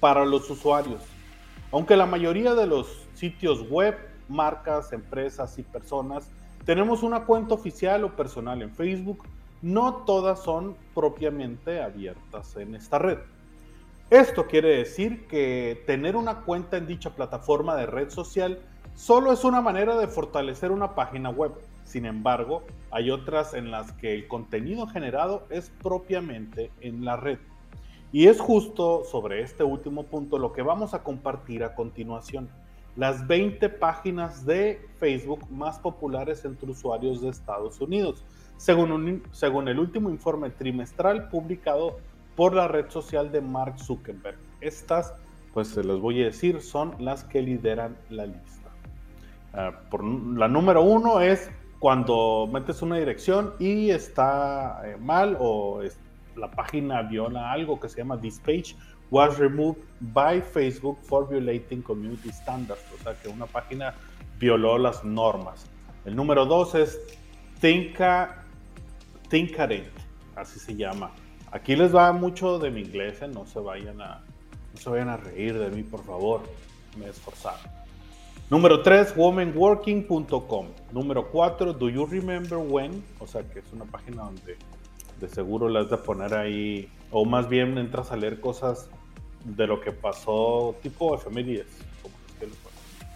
para 0.00 0.24
los 0.24 0.48
usuarios. 0.48 1.00
Aunque 1.72 1.96
la 1.96 2.06
mayoría 2.06 2.54
de 2.54 2.66
los 2.66 3.06
sitios 3.14 3.68
web, 3.68 3.96
marcas, 4.28 4.92
empresas 4.92 5.58
y 5.58 5.62
personas 5.62 6.28
tenemos 6.64 7.02
una 7.02 7.24
cuenta 7.24 7.54
oficial 7.54 8.04
o 8.04 8.16
personal 8.16 8.60
en 8.62 8.74
Facebook, 8.74 9.24
no 9.62 10.04
todas 10.04 10.42
son 10.42 10.76
propiamente 10.94 11.80
abiertas 11.80 12.56
en 12.56 12.74
esta 12.74 12.98
red. 12.98 13.18
Esto 14.10 14.46
quiere 14.46 14.78
decir 14.78 15.26
que 15.26 15.82
tener 15.86 16.16
una 16.16 16.40
cuenta 16.40 16.76
en 16.76 16.86
dicha 16.86 17.10
plataforma 17.10 17.76
de 17.76 17.86
red 17.86 18.10
social 18.10 18.60
Solo 18.96 19.30
es 19.30 19.44
una 19.44 19.60
manera 19.60 19.94
de 19.98 20.08
fortalecer 20.08 20.72
una 20.72 20.94
página 20.94 21.28
web. 21.28 21.52
Sin 21.84 22.06
embargo, 22.06 22.62
hay 22.90 23.10
otras 23.10 23.52
en 23.52 23.70
las 23.70 23.92
que 23.92 24.14
el 24.14 24.26
contenido 24.26 24.86
generado 24.86 25.46
es 25.50 25.70
propiamente 25.82 26.70
en 26.80 27.04
la 27.04 27.18
red. 27.18 27.38
Y 28.12 28.28
es 28.28 28.40
justo 28.40 29.04
sobre 29.04 29.42
este 29.42 29.64
último 29.64 30.04
punto 30.04 30.38
lo 30.38 30.52
que 30.52 30.62
vamos 30.62 30.94
a 30.94 31.02
compartir 31.02 31.64
a 31.64 31.74
continuación. 31.74 32.48
Las 32.96 33.26
20 33.26 33.68
páginas 33.68 34.46
de 34.46 34.80
Facebook 34.98 35.50
más 35.50 35.78
populares 35.78 36.44
entre 36.44 36.70
usuarios 36.70 37.20
de 37.20 37.28
Estados 37.28 37.80
Unidos, 37.80 38.24
según, 38.56 39.68
el 39.68 39.78
último 39.78 40.08
informe 40.08 40.50
trimestral 40.50 41.28
publicado 41.28 41.98
por 42.36 42.54
la 42.54 42.68
red 42.68 42.88
social 42.88 43.30
de 43.30 43.42
Mark 43.42 43.78
Zuckerberg. 43.78 44.38
Estas, 44.60 45.12
pues 45.52 45.68
se 45.68 45.84
los 45.84 46.00
voy 46.00 46.22
a 46.22 46.26
decir, 46.26 46.62
son 46.62 46.94
las 46.98 47.24
que 47.24 47.42
lideran 47.42 47.96
la 48.08 48.26
lista. 48.26 48.70
Ah, 49.52 49.72
la 50.34 50.48
número 50.48 50.82
uno 50.82 51.20
es 51.20 51.50
cuando 51.78 52.48
metes 52.50 52.80
una 52.80 52.96
dirección 52.96 53.52
y 53.58 53.90
está 53.90 54.80
eh, 54.84 54.96
mal 54.96 55.36
o 55.38 55.82
la 56.36 56.50
página 56.50 57.02
viola 57.02 57.50
algo 57.52 57.78
que 57.80 57.88
se 57.88 57.98
llama 57.98 58.20
This 58.20 58.38
page 58.40 58.76
was 59.10 59.38
removed 59.38 59.80
by 60.00 60.40
Facebook 60.40 60.98
for 61.02 61.28
violating 61.28 61.82
community 61.82 62.30
standards. 62.30 62.82
O 62.98 63.02
sea 63.02 63.14
que 63.14 63.28
una 63.28 63.46
página 63.46 63.94
violó 64.38 64.78
las 64.78 65.04
normas. 65.04 65.66
El 66.04 66.14
número 66.14 66.46
dos 66.46 66.74
es 66.74 67.00
Tinka, 67.60 68.44
así 70.36 70.58
se 70.58 70.76
llama. 70.76 71.10
Aquí 71.50 71.74
les 71.74 71.94
va 71.94 72.12
mucho 72.12 72.58
de 72.58 72.70
mi 72.70 72.82
inglés, 72.82 73.22
¿eh? 73.22 73.28
no 73.28 73.46
se 73.46 73.60
vayan 73.60 74.00
a, 74.00 74.20
no 74.74 74.80
se 74.80 74.90
vayan 74.90 75.08
a 75.08 75.16
reír 75.16 75.58
de 75.58 75.70
mí, 75.70 75.82
por 75.82 76.04
favor. 76.04 76.42
Me 76.98 77.06
he 77.06 77.10
esforzado. 77.10 77.58
Número 78.48 78.82
3, 78.82 79.14
womanworking.com. 79.16 80.66
Número 80.92 81.30
4, 81.30 81.72
Do 81.72 81.88
You 81.88 82.06
Remember 82.06 82.58
When? 82.58 83.02
O 83.18 83.26
sea, 83.26 83.42
que 83.42 83.58
es 83.58 83.72
una 83.72 83.84
página 83.84 84.22
donde 84.22 84.56
de 85.20 85.28
seguro 85.28 85.68
las 85.68 85.88
de 85.90 85.96
poner 85.96 86.34
ahí, 86.34 86.88
o 87.10 87.24
más 87.24 87.48
bien 87.48 87.78
entras 87.78 88.12
a 88.12 88.16
leer 88.16 88.40
cosas 88.40 88.88
de 89.44 89.66
lo 89.66 89.80
que 89.80 89.92
pasó, 89.92 90.76
tipo 90.82 91.14
efemérides. 91.14 91.66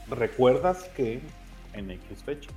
¿Recuerdas 0.08 0.84
que 0.96 1.20
en 1.74 1.90
X 1.90 2.22
fecha? 2.24 2.50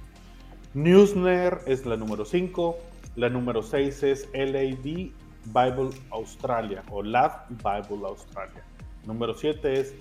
Newsner 0.73 1.59
es 1.67 1.85
la 1.85 1.97
número 1.97 2.25
5. 2.25 2.77
La 3.15 3.29
número 3.29 3.61
6 3.61 4.03
es 4.03 4.29
LAD 4.33 5.11
Bible 5.45 5.89
Australia 6.09 6.83
o 6.89 7.03
LAD 7.03 7.31
Bible 7.49 8.07
Australia. 8.07 8.63
Número 9.05 9.35
7 9.35 9.79
es 9.79 9.93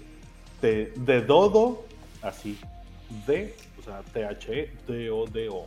de 0.63 1.23
Dodo 1.27 1.85
así, 2.23 2.59
D, 3.27 3.55
o 3.79 3.83
sea, 3.83 4.03
T-H-E-D-O-D-O. 4.13 5.67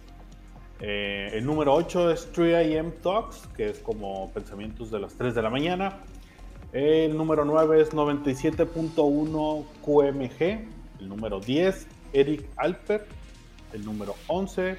Eh, 0.80 1.32
el 1.34 1.46
número 1.46 1.74
8 1.74 2.12
es 2.12 2.32
3am 2.34 2.94
Talks, 3.02 3.48
que 3.56 3.70
es 3.70 3.80
como 3.80 4.32
pensamientos 4.32 4.92
de 4.92 5.00
las 5.00 5.14
3 5.16 5.36
de 5.36 5.42
la 5.42 5.50
mañana. 5.50 6.00
El 6.74 7.16
número 7.16 7.46
9 7.46 7.82
es 7.82 7.94
97.1 7.94 9.66
QMG. 9.82 10.42
El 11.00 11.10
número 11.10 11.40
10, 11.40 11.88
Eric 12.14 12.48
Alper. 12.58 13.06
El 13.74 13.86
número 13.86 14.16
11, 14.28 14.78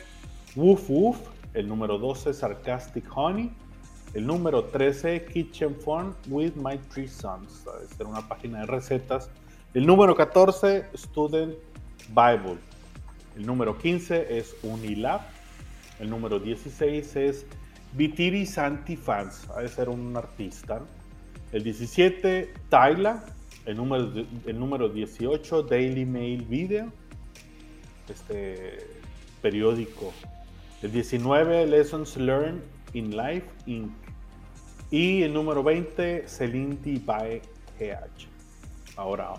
Woof 0.54 0.90
Woof. 0.90 1.18
El 1.54 1.68
número 1.68 1.98
12, 1.98 2.34
Sarcastic 2.34 3.04
Honey. 3.14 3.50
El 4.14 4.26
número 4.26 4.64
13, 4.64 5.24
Kitchen 5.24 5.74
Fun 5.74 6.14
with 6.28 6.52
My 6.54 6.78
Three 6.92 7.08
Sons. 7.08 7.64
Ser 7.96 8.06
una 8.06 8.26
página 8.28 8.60
de 8.60 8.66
recetas 8.66 9.30
el 9.76 9.84
número 9.84 10.14
14, 10.16 10.86
Student 10.94 11.54
Bible. 12.08 12.56
El 13.36 13.44
número 13.44 13.76
15 13.76 14.38
es 14.38 14.56
Unilab. 14.62 15.20
El 15.98 16.10
número 16.10 16.38
16 16.38 17.16
es 17.16 17.46
Vitiri 17.92 18.44
Santi 18.44 18.96
Fans, 18.96 19.48
ha 19.54 19.62
de 19.62 19.68
ser 19.68 19.88
un 19.88 20.16
artista. 20.16 20.80
El 21.52 21.62
17, 21.62 22.52
Tyla. 22.68 23.24
El 23.64 23.76
número, 23.76 24.12
el 24.46 24.58
número 24.58 24.88
18, 24.88 25.64
Daily 25.64 26.04
Mail 26.04 26.42
Video, 26.42 26.92
este 28.08 28.78
periódico. 29.42 30.12
El 30.82 30.92
19, 30.92 31.66
Lessons 31.66 32.16
Learned 32.16 32.62
in 32.92 33.16
Life 33.16 33.46
Inc. 33.66 33.90
Y 34.92 35.22
el 35.22 35.32
número 35.32 35.64
20, 35.64 36.28
Celinti 36.28 36.98
by 36.98 37.40
GH. 37.80 38.28
Ahora, 38.96 39.34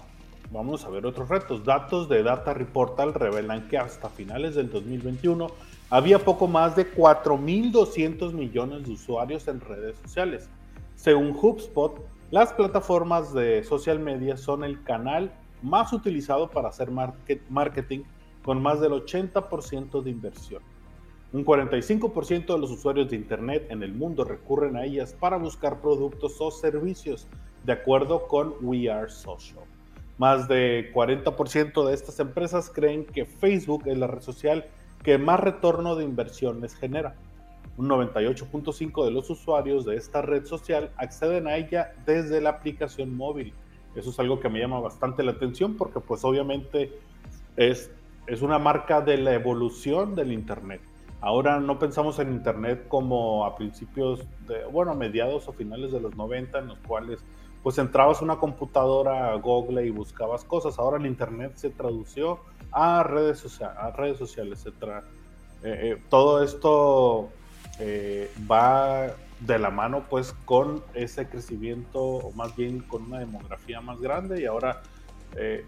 Vamos 0.49 0.85
a 0.85 0.89
ver 0.89 1.05
otros 1.05 1.27
retos. 1.27 1.65
Datos 1.65 2.07
de 2.07 2.23
Data 2.23 2.53
Reportal 2.53 3.13
revelan 3.13 3.67
que 3.67 3.77
hasta 3.77 4.09
finales 4.09 4.55
del 4.55 4.69
2021 4.69 5.47
había 5.89 6.19
poco 6.19 6.47
más 6.47 6.75
de 6.75 6.91
4.200 6.93 8.33
millones 8.33 8.85
de 8.85 8.91
usuarios 8.91 9.47
en 9.47 9.61
redes 9.61 9.97
sociales. 9.97 10.49
Según 10.95 11.37
HubSpot, 11.39 12.01
las 12.29 12.51
plataformas 12.53 13.33
de 13.33 13.63
social 13.63 13.99
media 13.99 14.35
son 14.35 14.63
el 14.63 14.83
canal 14.83 15.31
más 15.61 15.93
utilizado 15.93 16.49
para 16.49 16.69
hacer 16.69 16.89
marketing 17.49 18.03
con 18.43 18.61
más 18.61 18.81
del 18.81 18.91
80% 18.91 20.01
de 20.01 20.09
inversión. 20.09 20.61
Un 21.33 21.45
45% 21.45 22.45
de 22.53 22.57
los 22.57 22.71
usuarios 22.71 23.09
de 23.09 23.15
Internet 23.15 23.67
en 23.69 23.83
el 23.83 23.93
mundo 23.93 24.23
recurren 24.23 24.75
a 24.77 24.85
ellas 24.85 25.15
para 25.17 25.37
buscar 25.37 25.81
productos 25.81 26.35
o 26.39 26.51
servicios, 26.51 27.27
de 27.65 27.73
acuerdo 27.73 28.27
con 28.27 28.55
We 28.61 28.89
Are 28.89 29.09
Social. 29.09 29.65
Más 30.17 30.47
de 30.47 30.91
40% 30.93 31.85
de 31.85 31.93
estas 31.93 32.19
empresas 32.19 32.69
creen 32.73 33.05
que 33.05 33.25
Facebook 33.25 33.83
es 33.85 33.97
la 33.97 34.07
red 34.07 34.21
social 34.21 34.65
que 35.07 35.17
más 35.17 35.39
retorno 35.39 35.95
de 35.95 36.03
inversiones 36.03 36.75
genera. 36.75 37.15
Un 37.77 37.87
98.5% 37.87 39.05
de 39.05 39.11
los 39.11 39.29
usuarios 39.29 39.85
de 39.85 39.95
esta 39.95 40.21
red 40.21 40.43
social 40.43 40.91
acceden 40.97 41.47
a 41.47 41.55
ella 41.55 41.93
desde 42.05 42.41
la 42.41 42.49
aplicación 42.49 43.15
móvil. 43.15 43.53
Eso 43.95 44.09
es 44.09 44.19
algo 44.19 44.41
que 44.41 44.49
me 44.49 44.59
llama 44.59 44.81
bastante 44.81 45.23
la 45.23 45.31
atención 45.31 45.77
porque 45.77 46.01
pues 46.01 46.25
obviamente 46.25 46.91
es, 47.55 47.89
es 48.25 48.41
una 48.41 48.59
marca 48.59 48.99
de 48.99 49.17
la 49.17 49.33
evolución 49.33 50.13
del 50.13 50.33
Internet. 50.33 50.81
Ahora 51.21 51.61
no 51.61 51.79
pensamos 51.79 52.19
en 52.19 52.33
Internet 52.33 52.89
como 52.89 53.45
a 53.45 53.55
principios 53.55 54.27
de, 54.45 54.65
bueno, 54.65 54.93
mediados 54.93 55.47
o 55.47 55.53
finales 55.53 55.93
de 55.93 56.01
los 56.01 56.17
90 56.17 56.59
en 56.59 56.67
los 56.67 56.79
cuales 56.79 57.23
pues 57.63 57.77
entrabas 57.77 58.19
a 58.19 58.25
una 58.25 58.39
computadora, 58.39 59.31
a 59.31 59.35
Google 59.35 59.85
y 59.85 59.89
buscabas 59.89 60.43
cosas. 60.43 60.77
Ahora 60.77 60.97
el 60.97 61.05
Internet 61.05 61.53
se 61.55 61.69
tradució 61.69 62.41
a 62.71 63.03
redes, 63.03 63.39
sociales, 63.39 63.77
a 63.77 63.91
redes 63.91 64.17
sociales. 64.17 64.65
Eh, 64.65 64.71
eh, 65.63 66.01
todo 66.09 66.43
esto 66.43 67.29
eh, 67.79 68.31
va 68.49 69.07
de 69.39 69.59
la 69.59 69.69
mano 69.69 70.05
pues 70.09 70.33
con 70.45 70.83
ese 70.93 71.27
crecimiento 71.27 72.01
o 72.01 72.31
más 72.31 72.55
bien 72.55 72.79
con 72.79 73.03
una 73.03 73.19
demografía 73.19 73.81
más 73.81 73.99
grande 73.99 74.41
y 74.41 74.45
ahora 74.45 74.81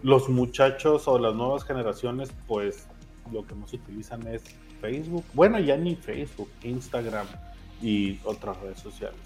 los 0.02 0.28
muchachos 0.28 1.06
o 1.06 1.16
las 1.18 1.34
nuevas 1.34 1.62
generaciones 1.62 2.32
pues 2.48 2.88
lo 3.30 3.46
que 3.46 3.54
más 3.54 3.72
utilizan 3.72 4.26
es 4.26 4.42
Facebook, 4.80 5.22
bueno 5.32 5.60
ya 5.60 5.76
ni 5.76 5.94
Facebook, 5.94 6.50
Instagram 6.64 7.26
y 7.80 8.18
otras 8.24 8.58
redes 8.60 8.80
sociales. 8.80 9.20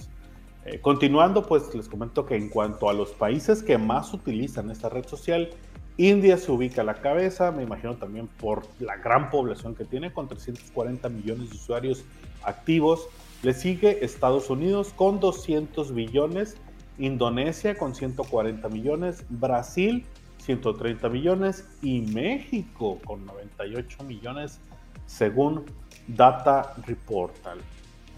continuando, 0.83 1.47
pues 1.47 1.75
les 1.75 1.89
comento 1.89 2.27
que 2.27 2.37
en 2.37 2.51
cuanto 2.51 2.91
a 2.91 2.93
los 2.93 3.13
países 3.13 3.63
que 3.63 3.79
más 3.79 4.13
utilizan 4.13 4.71
esta 4.71 4.91
red 4.91 5.07
social, 5.07 5.49
India 5.97 6.37
se 6.39 6.51
ubica 6.51 6.81
a 6.83 6.85
la 6.85 6.95
cabeza, 6.95 7.53
me 7.53 7.63
imagino 7.63 7.95
también 7.97 8.27
por 8.27 8.67
la 8.81 8.97
gran 8.97 9.31
población 9.31 9.75
que 9.75 9.85
tiene, 9.85 10.13
con 10.13 10.29
340 10.29 11.09
millones 11.09 11.51
de 11.51 11.57
usuarios 11.57 12.05
activos. 12.43 13.07
Le 13.43 13.55
sigue 13.55 14.05
Estados 14.05 14.51
Unidos 14.51 14.93
con 14.95 15.21
200 15.21 15.95
billones, 15.95 16.57
Indonesia 16.99 17.77
con 17.77 17.95
140 17.95 18.69
millones, 18.69 19.25
Brasil 19.29 20.05
130 20.45 21.09
millones 21.09 21.65
y 21.81 22.03
México 22.03 22.99
con 23.05 23.25
98 23.25 24.05
millones 24.05 24.61
según 25.07 25.65
Data 26.07 26.75
Reportal. 26.87 27.59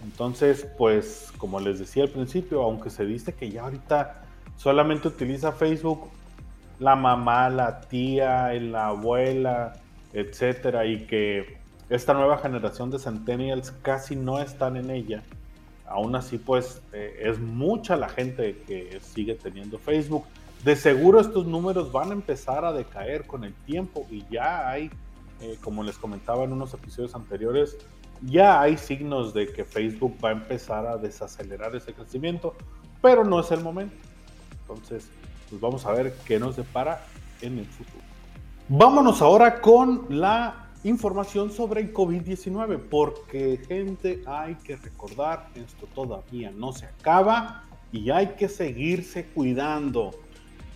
Entonces, 0.03 0.67
pues 0.77 1.31
como 1.37 1.59
les 1.59 1.79
decía 1.79 2.03
al 2.03 2.09
principio, 2.09 2.61
aunque 2.61 2.89
se 2.89 3.05
dice 3.05 3.33
que 3.33 3.49
ya 3.49 3.63
ahorita 3.63 4.25
solamente 4.57 5.07
utiliza 5.07 5.51
Facebook 5.53 6.09
la 6.79 6.95
mamá, 6.95 7.49
la 7.49 7.81
tía, 7.81 8.53
la 8.53 8.87
abuela, 8.87 9.73
etcétera, 10.13 10.85
y 10.85 11.05
que 11.05 11.57
esta 11.89 12.13
nueva 12.13 12.37
generación 12.37 12.91
de 12.91 12.99
centennials 12.99 13.71
casi 13.81 14.15
no 14.15 14.39
están 14.39 14.77
en 14.77 14.89
ella. 14.89 15.23
Aún 15.87 16.15
así, 16.15 16.37
pues 16.37 16.81
eh, 16.91 17.21
es 17.23 17.39
mucha 17.39 17.95
la 17.95 18.09
gente 18.09 18.61
que 18.67 18.99
sigue 19.01 19.35
teniendo 19.35 19.77
Facebook. 19.77 20.25
De 20.63 20.75
seguro 20.75 21.21
estos 21.21 21.45
números 21.45 21.91
van 21.91 22.09
a 22.11 22.13
empezar 22.13 22.65
a 22.65 22.73
decaer 22.73 23.25
con 23.25 23.43
el 23.43 23.53
tiempo 23.53 24.05
y 24.11 24.25
ya 24.29 24.69
hay, 24.69 24.91
eh, 25.39 25.57
como 25.63 25.83
les 25.83 25.97
comentaba 25.97 26.43
en 26.43 26.51
unos 26.51 26.73
episodios 26.73 27.15
anteriores, 27.15 27.77
ya 28.23 28.59
hay 28.59 28.77
signos 28.77 29.33
de 29.33 29.47
que 29.47 29.63
Facebook 29.63 30.17
va 30.23 30.29
a 30.29 30.31
empezar 30.33 30.85
a 30.87 30.97
desacelerar 30.97 31.75
ese 31.75 31.93
crecimiento, 31.93 32.55
pero 33.01 33.23
no 33.23 33.39
es 33.39 33.51
el 33.51 33.61
momento. 33.61 33.95
Entonces, 34.61 35.09
pues 35.49 35.61
vamos 35.61 35.85
a 35.85 35.91
ver 35.91 36.15
qué 36.25 36.39
nos 36.39 36.55
depara 36.55 37.05
en 37.41 37.59
el 37.59 37.65
futuro. 37.65 38.03
Vámonos 38.69 39.21
ahora 39.21 39.61
con 39.61 40.05
la 40.09 40.67
información 40.83 41.51
sobre 41.51 41.81
el 41.81 41.93
COVID-19, 41.93 42.79
porque 42.89 43.59
gente, 43.67 44.21
hay 44.25 44.55
que 44.55 44.75
recordar, 44.75 45.49
esto 45.55 45.87
todavía 45.93 46.51
no 46.51 46.73
se 46.73 46.85
acaba 46.85 47.63
y 47.91 48.09
hay 48.09 48.27
que 48.37 48.49
seguirse 48.49 49.25
cuidando, 49.25 50.11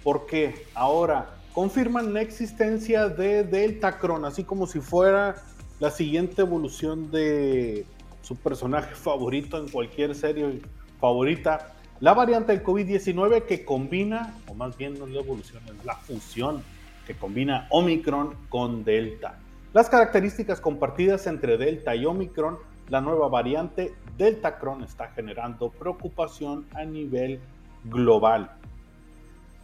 porque 0.03 0.65
ahora 0.73 1.35
confirman 1.53 2.13
la 2.13 2.21
existencia 2.21 3.09
de 3.09 3.43
Delta 3.43 3.99
Cron, 3.99 4.25
así 4.25 4.43
como 4.43 4.67
si 4.67 4.79
fuera 4.79 5.35
la 5.79 5.91
siguiente 5.91 6.41
evolución 6.41 7.11
de 7.11 7.85
su 8.21 8.35
personaje 8.35 8.95
favorito 8.95 9.57
en 9.57 9.69
cualquier 9.69 10.15
serie 10.15 10.61
favorita 10.99 11.73
la 12.01 12.15
variante 12.15 12.51
del 12.51 12.63
COVID-19 12.63 13.43
que 13.43 13.63
combina, 13.63 14.35
o 14.47 14.55
más 14.55 14.75
bien 14.75 14.97
no 14.97 15.05
es 15.05 15.11
la 15.11 15.19
evolución, 15.19 15.61
es 15.67 15.85
la 15.85 15.95
fusión 15.95 16.63
que 17.05 17.13
combina 17.13 17.67
Omicron 17.69 18.33
con 18.49 18.83
Delta. 18.83 19.37
Las 19.71 19.87
características 19.87 20.59
compartidas 20.59 21.27
entre 21.27 21.57
Delta 21.57 21.95
y 21.95 22.07
Omicron, 22.07 22.57
la 22.89 23.01
nueva 23.01 23.29
variante 23.29 23.93
Delta 24.17 24.57
Cron 24.57 24.83
está 24.83 25.09
generando 25.09 25.69
preocupación 25.69 26.65
a 26.73 26.85
nivel 26.85 27.39
global. 27.83 28.51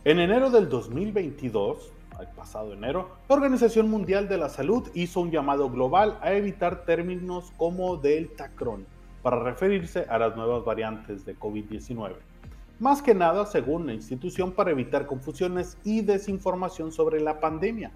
En 0.05 0.19
enero 0.19 0.51
del 0.51 0.69
2022, 0.69 1.91
al 2.19 2.27
pasado 2.33 2.71
enero, 2.71 3.17
la 3.27 3.35
Organización 3.35 3.89
Mundial 3.89 4.29
de 4.29 4.37
la 4.37 4.49
Salud 4.49 4.87
hizo 4.93 5.21
un 5.21 5.31
llamado 5.31 5.71
global 5.71 6.19
a 6.21 6.33
evitar 6.33 6.85
términos 6.85 7.51
como 7.57 7.97
Delta 7.97 8.51
Cron 8.55 8.85
para 9.23 9.39
referirse 9.43 10.05
a 10.07 10.19
las 10.19 10.35
nuevas 10.35 10.63
variantes 10.63 11.25
de 11.25 11.35
COVID-19. 11.35 12.26
Más 12.79 13.01
que 13.01 13.15
nada, 13.15 13.47
según 13.47 13.87
la 13.87 13.93
institución, 13.93 14.51
para 14.51 14.69
evitar 14.69 15.07
confusiones 15.07 15.79
y 15.83 16.01
desinformación 16.01 16.91
sobre 16.91 17.19
la 17.19 17.39
pandemia. 17.39 17.91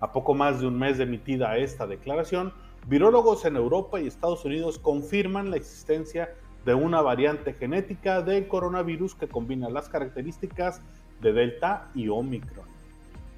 A 0.00 0.12
poco 0.12 0.34
más 0.34 0.60
de 0.60 0.66
un 0.66 0.78
mes 0.78 0.98
de 0.98 1.04
emitida 1.04 1.56
esta 1.56 1.86
declaración, 1.86 2.52
virólogos 2.86 3.46
en 3.46 3.56
Europa 3.56 3.98
y 3.98 4.06
Estados 4.06 4.44
Unidos 4.44 4.78
confirman 4.78 5.50
la 5.50 5.56
existencia 5.56 6.34
de 6.66 6.74
una 6.74 7.00
variante 7.00 7.54
genética 7.54 8.20
del 8.20 8.48
coronavirus 8.48 9.14
que 9.14 9.28
combina 9.28 9.70
las 9.70 9.88
características 9.88 10.82
de 11.22 11.32
Delta 11.32 11.88
y 11.94 12.08
Omicron. 12.08 12.66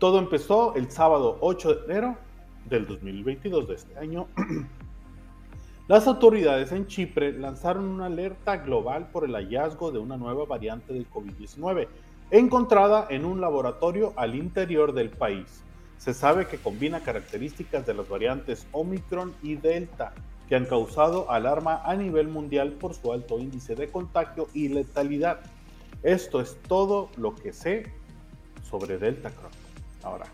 Todo 0.00 0.18
empezó 0.18 0.74
el 0.74 0.90
sábado 0.90 1.38
8 1.40 1.74
de 1.74 1.84
enero 1.84 2.16
del 2.68 2.88
2022 2.88 3.68
de 3.68 3.74
este 3.74 3.96
año 3.96 4.26
Las 5.90 6.06
autoridades 6.06 6.70
en 6.70 6.86
Chipre 6.86 7.32
lanzaron 7.32 7.82
una 7.88 8.06
alerta 8.06 8.58
global 8.58 9.08
por 9.10 9.24
el 9.24 9.34
hallazgo 9.34 9.90
de 9.90 9.98
una 9.98 10.16
nueva 10.16 10.44
variante 10.44 10.92
del 10.92 11.10
COVID-19 11.10 11.88
encontrada 12.30 13.08
en 13.10 13.24
un 13.24 13.40
laboratorio 13.40 14.12
al 14.14 14.36
interior 14.36 14.92
del 14.92 15.10
país. 15.10 15.64
Se 15.98 16.14
sabe 16.14 16.46
que 16.46 16.58
combina 16.58 17.00
características 17.00 17.86
de 17.86 17.94
las 17.94 18.08
variantes 18.08 18.68
Omicron 18.70 19.34
y 19.42 19.56
Delta, 19.56 20.12
que 20.48 20.54
han 20.54 20.66
causado 20.66 21.28
alarma 21.28 21.82
a 21.84 21.96
nivel 21.96 22.28
mundial 22.28 22.70
por 22.74 22.94
su 22.94 23.12
alto 23.12 23.40
índice 23.40 23.74
de 23.74 23.88
contagio 23.88 24.46
y 24.54 24.68
letalidad. 24.68 25.40
Esto 26.04 26.40
es 26.40 26.56
todo 26.68 27.10
lo 27.16 27.34
que 27.34 27.52
sé 27.52 27.92
sobre 28.62 28.96
Delta 28.96 29.30
Cron. 29.30 29.50
Ahora, 30.04 30.26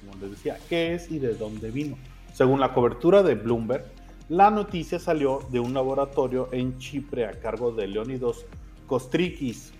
como 0.00 0.20
les 0.20 0.32
decía, 0.32 0.58
¿qué 0.68 0.94
es 0.94 1.12
y 1.12 1.20
de 1.20 1.34
dónde 1.34 1.70
vino? 1.70 1.96
Según 2.34 2.58
la 2.58 2.74
cobertura 2.74 3.22
de 3.22 3.36
Bloomberg, 3.36 3.84
la 4.28 4.50
noticia 4.50 4.98
salió 4.98 5.40
de 5.50 5.60
un 5.60 5.72
laboratorio 5.72 6.48
en 6.52 6.78
Chipre 6.78 7.26
a 7.26 7.32
cargo 7.32 7.70
de 7.70 7.86
Leonidos 7.86 8.44
Kostrikis, 8.86 9.72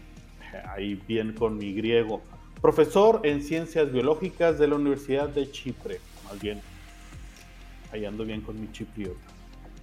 ahí 0.69 0.95
bien 1.09 1.33
con 1.33 1.59
mi 1.59 1.73
griego, 1.73 2.23
profesor 2.63 3.21
en 3.25 3.43
ciencias 3.43 3.93
biológicas 3.93 4.59
de 4.59 4.69
la 4.69 4.77
Universidad 4.77 5.29
de 5.29 5.51
Chipre, 5.51 6.01
más 6.25 6.41
bien, 6.41 6.61
ahí 7.93 8.05
ando 8.05 8.25
bien 8.25 8.41
con 8.41 8.61
mi 8.61 8.71
chipriota, 8.71 9.19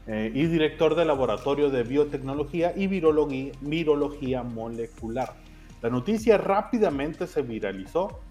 eh, 0.08 0.32
y 0.34 0.46
director 0.46 0.96
del 0.96 1.08
Laboratorio 1.08 1.70
de 1.70 1.84
Biotecnología 1.84 2.74
y 2.76 2.88
Virología 2.88 4.44
Molecular. 4.44 5.34
La 5.82 5.90
noticia 5.90 6.38
rápidamente 6.38 7.28
se 7.28 7.42
viralizó, 7.42 8.22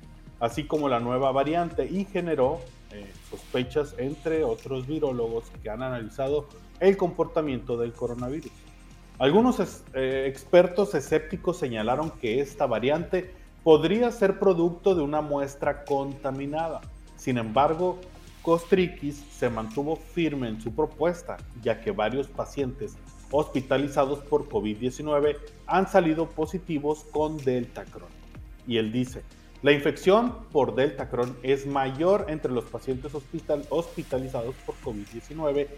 así 0.43 0.65
como 0.65 0.89
la 0.89 0.99
nueva 0.99 1.31
variante, 1.31 1.87
y 1.87 2.05
generó 2.05 2.59
eh, 2.91 3.09
sospechas 3.31 3.95
entre 3.97 4.43
otros 4.43 4.89
virólogos 4.89 5.45
que 5.63 5.71
han 5.71 5.85
analizado 5.85 6.49
el 6.81 6.97
comportamiento 6.97 7.77
del 7.77 7.93
coronavirus. 7.93 8.51
Algunos 9.21 9.61
eh, 9.95 10.25
expertos 10.27 10.97
escépticos 10.97 11.59
señalaron 11.59 12.11
que 12.11 12.41
esta 12.41 12.67
variante 12.67 13.33
podría 13.63 14.11
ser 14.11 14.41
producto 14.41 14.97
de 14.97 15.03
una 15.03 15.21
muestra 15.21 15.85
contaminada. 15.85 16.81
Sin 17.17 17.39
embargo, 17.39 18.01
Kostrikis 18.43 19.25
se 19.31 19.49
mantuvo 19.49 19.95
firme 19.95 20.49
en 20.49 20.61
su 20.61 20.75
propuesta, 20.75 21.37
ya 21.63 21.81
que 21.81 21.93
varios 21.93 22.27
pacientes 22.27 22.97
hospitalizados 23.31 24.19
por 24.19 24.49
COVID-19 24.49 25.37
han 25.69 25.87
salido 25.87 26.29
positivos 26.29 27.05
con 27.13 27.37
Delta 27.37 27.85
Cron. 27.85 28.11
Y 28.67 28.79
él 28.79 28.91
dice, 28.91 29.23
la 29.63 29.71
infección 29.71 30.35
por 30.51 30.75
Delta 30.75 31.09
Cron 31.09 31.37
es 31.45 31.67
mayor 31.67 32.27
entre 32.29 32.51
los 32.51 32.65
pacientes 32.65 33.13
hospitalizados 33.15 34.57
por 34.67 34.75
COVID-19 34.85 35.69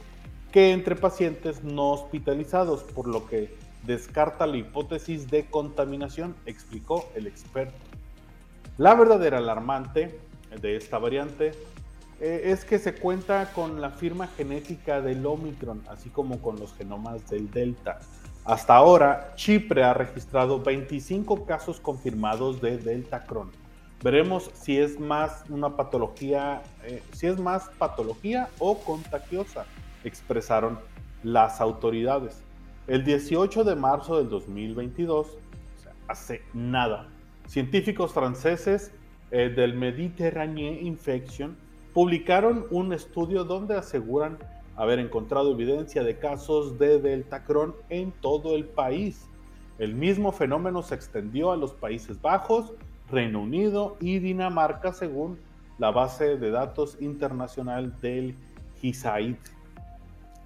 que 0.51 0.73
entre 0.73 0.97
pacientes 0.97 1.65
no 1.65 1.91
hospitalizados, 1.91 2.83
por 2.83 3.09
lo 3.09 3.27
que 3.27 3.55
descarta 3.83 4.47
la 4.47 4.57
hipótesis 4.57 5.31
de 5.31 5.45
contaminación, 5.47 6.35
explicó 6.47 7.11
el 7.15 7.27
experto. 7.27 7.75
La 8.79 8.95
verdadera 8.95 9.39
alarmante 9.39 10.19
de 10.63 10.77
esta 10.77 10.99
variante 10.99 11.53
eh, 12.21 12.43
es 12.45 12.65
que 12.65 12.79
se 12.79 12.95
cuenta 12.95 13.53
con 13.53 13.83
la 13.83 13.91
firma 13.91 14.29
genética 14.29 15.03
del 15.03 15.27
Omicron, 15.27 15.83
así 15.89 16.09
como 16.09 16.41
con 16.41 16.59
los 16.59 16.73
genomas 16.75 17.29
del 17.29 17.51
Delta. 17.51 17.99
Hasta 18.45 18.77
ahora, 18.77 19.33
Chipre 19.35 19.83
ha 19.83 19.93
registrado 19.93 20.63
25 20.63 21.45
casos 21.45 21.81
confirmados 21.81 22.63
de 22.63 22.79
Delta 22.79 23.25
Cron 23.25 23.64
Veremos 24.05 24.51
si 24.53 24.77
es 24.77 25.01
más 25.01 25.47
una 25.49 25.77
patología, 25.77 26.63
eh, 26.85 27.03
si 27.13 27.27
es 27.27 27.41
más 27.41 27.71
patología 27.79 28.51
o 28.59 28.77
contagiosa, 28.77 29.65
expresaron 30.05 30.79
las 31.23 31.59
autoridades. 31.63 32.43
El 32.87 33.03
18 33.03 33.65
de 33.65 33.75
marzo 33.75 34.19
del 34.19 34.29
2022, 34.29 35.27
o 35.27 35.83
sea, 35.83 35.95
hace 36.07 36.43
nada, 36.53 37.09
científicos 37.47 38.13
franceses 38.13 38.93
eh, 39.31 39.49
del 39.49 39.73
Mediterranean 39.73 40.85
Infection 40.87 41.57
publicaron 41.95 42.67
un 42.71 42.93
estudio 42.93 43.45
donde 43.45 43.75
aseguran 43.75 44.37
haber 44.77 44.99
encontrado 44.99 45.53
evidencia 45.53 46.05
de 46.05 46.19
casos 46.19 46.79
de 46.79 47.01
Deltacron 47.01 47.75
en 47.89 48.13
todo 48.13 48.55
el 48.55 48.67
país. 48.67 49.27
El 49.79 49.95
mismo 49.95 50.31
fenómeno 50.31 50.83
se 50.83 50.95
extendió 50.95 51.53
a 51.53 51.57
los 51.57 51.73
Países 51.73 52.21
Bajos, 52.21 52.75
Reino 53.11 53.41
Unido 53.41 53.97
y 54.01 54.19
Dinamarca, 54.19 54.93
según 54.93 55.39
la 55.79 55.91
base 55.91 56.37
de 56.37 56.51
datos 56.51 56.97
internacional 57.01 57.99
del 58.01 58.37
GISAID. 58.81 59.37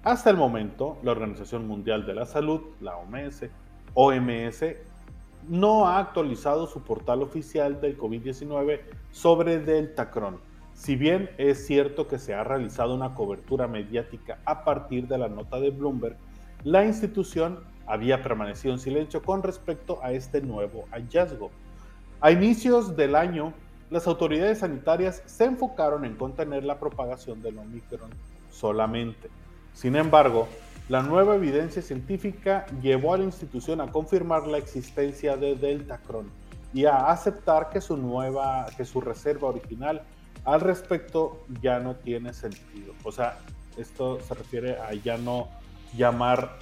Hasta 0.03 0.29
el 0.29 0.37
momento, 0.37 0.97
la 1.03 1.11
Organización 1.11 1.67
Mundial 1.67 2.05
de 2.05 2.15
la 2.15 2.25
Salud, 2.25 2.61
la 2.79 2.95
OMS, 2.97 3.45
OMS, 3.93 4.63
no 5.47 5.87
ha 5.87 5.99
actualizado 5.99 6.67
su 6.67 6.81
portal 6.81 7.21
oficial 7.21 7.81
del 7.81 7.97
COVID-19 7.97 8.81
sobre 9.11 9.59
Deltacron. 9.59 10.37
Si 10.73 10.95
bien 10.95 11.29
es 11.37 11.65
cierto 11.65 12.07
que 12.07 12.19
se 12.19 12.33
ha 12.33 12.43
realizado 12.43 12.95
una 12.95 13.13
cobertura 13.13 13.67
mediática 13.67 14.39
a 14.45 14.63
partir 14.63 15.07
de 15.07 15.17
la 15.17 15.27
nota 15.27 15.59
de 15.59 15.71
Bloomberg, 15.71 16.17
la 16.63 16.85
institución 16.85 17.59
había 17.85 18.21
permanecido 18.21 18.73
en 18.73 18.79
silencio 18.79 19.21
con 19.21 19.43
respecto 19.43 19.99
a 20.03 20.11
este 20.11 20.41
nuevo 20.41 20.85
hallazgo. 20.91 21.51
A 22.21 22.31
inicios 22.31 22.97
del 22.97 23.15
año, 23.15 23.53
las 23.89 24.05
autoridades 24.05 24.59
sanitarias 24.59 25.23
se 25.25 25.45
enfocaron 25.45 26.03
en 26.03 26.15
contener 26.15 26.65
la 26.65 26.77
propagación 26.77 27.41
del 27.41 27.57
Omicron 27.57 28.09
solamente. 28.51 29.29
Sin 29.73 29.95
embargo, 29.95 30.49
la 30.89 31.01
nueva 31.01 31.35
evidencia 31.35 31.81
científica 31.81 32.65
llevó 32.81 33.13
a 33.13 33.19
la 33.19 33.23
institución 33.23 33.79
a 33.79 33.89
confirmar 33.89 34.47
la 34.47 34.57
existencia 34.57 35.37
de 35.37 35.55
Deltacron 35.55 36.29
y 36.73 36.83
a 36.83 37.09
aceptar 37.09 37.69
que 37.69 37.79
su 37.79 37.95
nueva, 37.95 38.65
que 38.75 38.83
su 38.83 38.99
reserva 38.99 39.47
original 39.47 40.03
al 40.43 40.59
respecto 40.59 41.45
ya 41.61 41.79
no 41.79 41.95
tiene 41.95 42.33
sentido. 42.33 42.93
O 43.05 43.13
sea, 43.13 43.37
esto 43.77 44.19
se 44.19 44.33
refiere 44.33 44.77
a 44.77 44.93
ya 44.93 45.17
no 45.17 45.47
llamar 45.95 46.59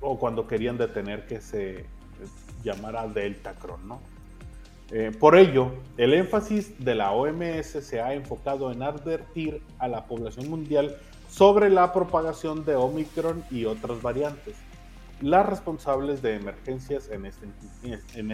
o 0.00 0.18
cuando 0.18 0.46
querían 0.46 0.78
detener 0.78 1.26
que 1.26 1.42
se 1.42 1.84
llamara 2.64 3.06
Deltacron, 3.06 3.86
¿no? 3.86 4.00
Eh, 4.94 5.10
por 5.18 5.36
ello, 5.36 5.72
el 5.96 6.12
énfasis 6.12 6.78
de 6.84 6.94
la 6.94 7.12
OMS 7.12 7.66
se 7.66 8.02
ha 8.02 8.12
enfocado 8.12 8.70
en 8.70 8.82
advertir 8.82 9.62
a 9.78 9.88
la 9.88 10.04
población 10.04 10.50
mundial 10.50 10.98
sobre 11.30 11.70
la 11.70 11.94
propagación 11.94 12.66
de 12.66 12.76
Omicron 12.76 13.42
y 13.50 13.64
otras 13.64 14.02
variantes, 14.02 14.54
las 15.22 15.46
responsables 15.46 16.20
de 16.20 16.34
emergencias 16.34 17.08
en, 17.10 17.24
este, 17.24 17.46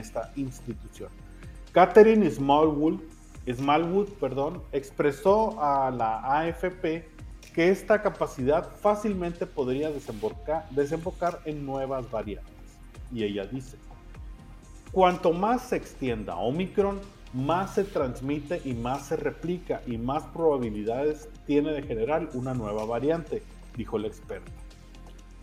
esta 0.01 0.33
institución. 0.35 1.11
Catherine 1.71 2.29
Smallwood, 2.29 3.03
Smallwood 3.49 4.09
perdón, 4.15 4.61
expresó 4.73 5.63
a 5.63 5.93
la 5.93 6.41
AFP 6.41 7.07
que 7.55 7.71
esta 7.71 8.03
capacidad 8.03 8.69
fácilmente 8.81 9.47
podría 9.47 9.91
desembocar, 9.91 10.69
desembocar 10.71 11.41
en 11.45 11.65
nuevas 11.65 12.11
variantes. 12.11 12.53
Y 13.13 13.23
ella 13.23 13.47
dice, 13.47 13.77
Cuanto 14.93 15.33
más 15.33 15.63
se 15.63 15.77
extienda 15.77 16.37
Omicron, 16.37 17.01
más 17.35 17.75
se 17.75 17.85
transmite 17.85 18.63
y 18.65 18.73
más 18.73 19.07
se 19.07 19.17
replica 19.17 19.83
y 19.87 19.99
más 19.99 20.25
probabilidades 20.25 21.29
tiene 21.47 21.73
de 21.73 21.83
generar 21.83 22.31
una 22.33 22.55
nueva 22.55 22.87
variante, 22.87 23.43
dijo 23.77 23.99
el 23.99 24.07
experto. 24.07 24.51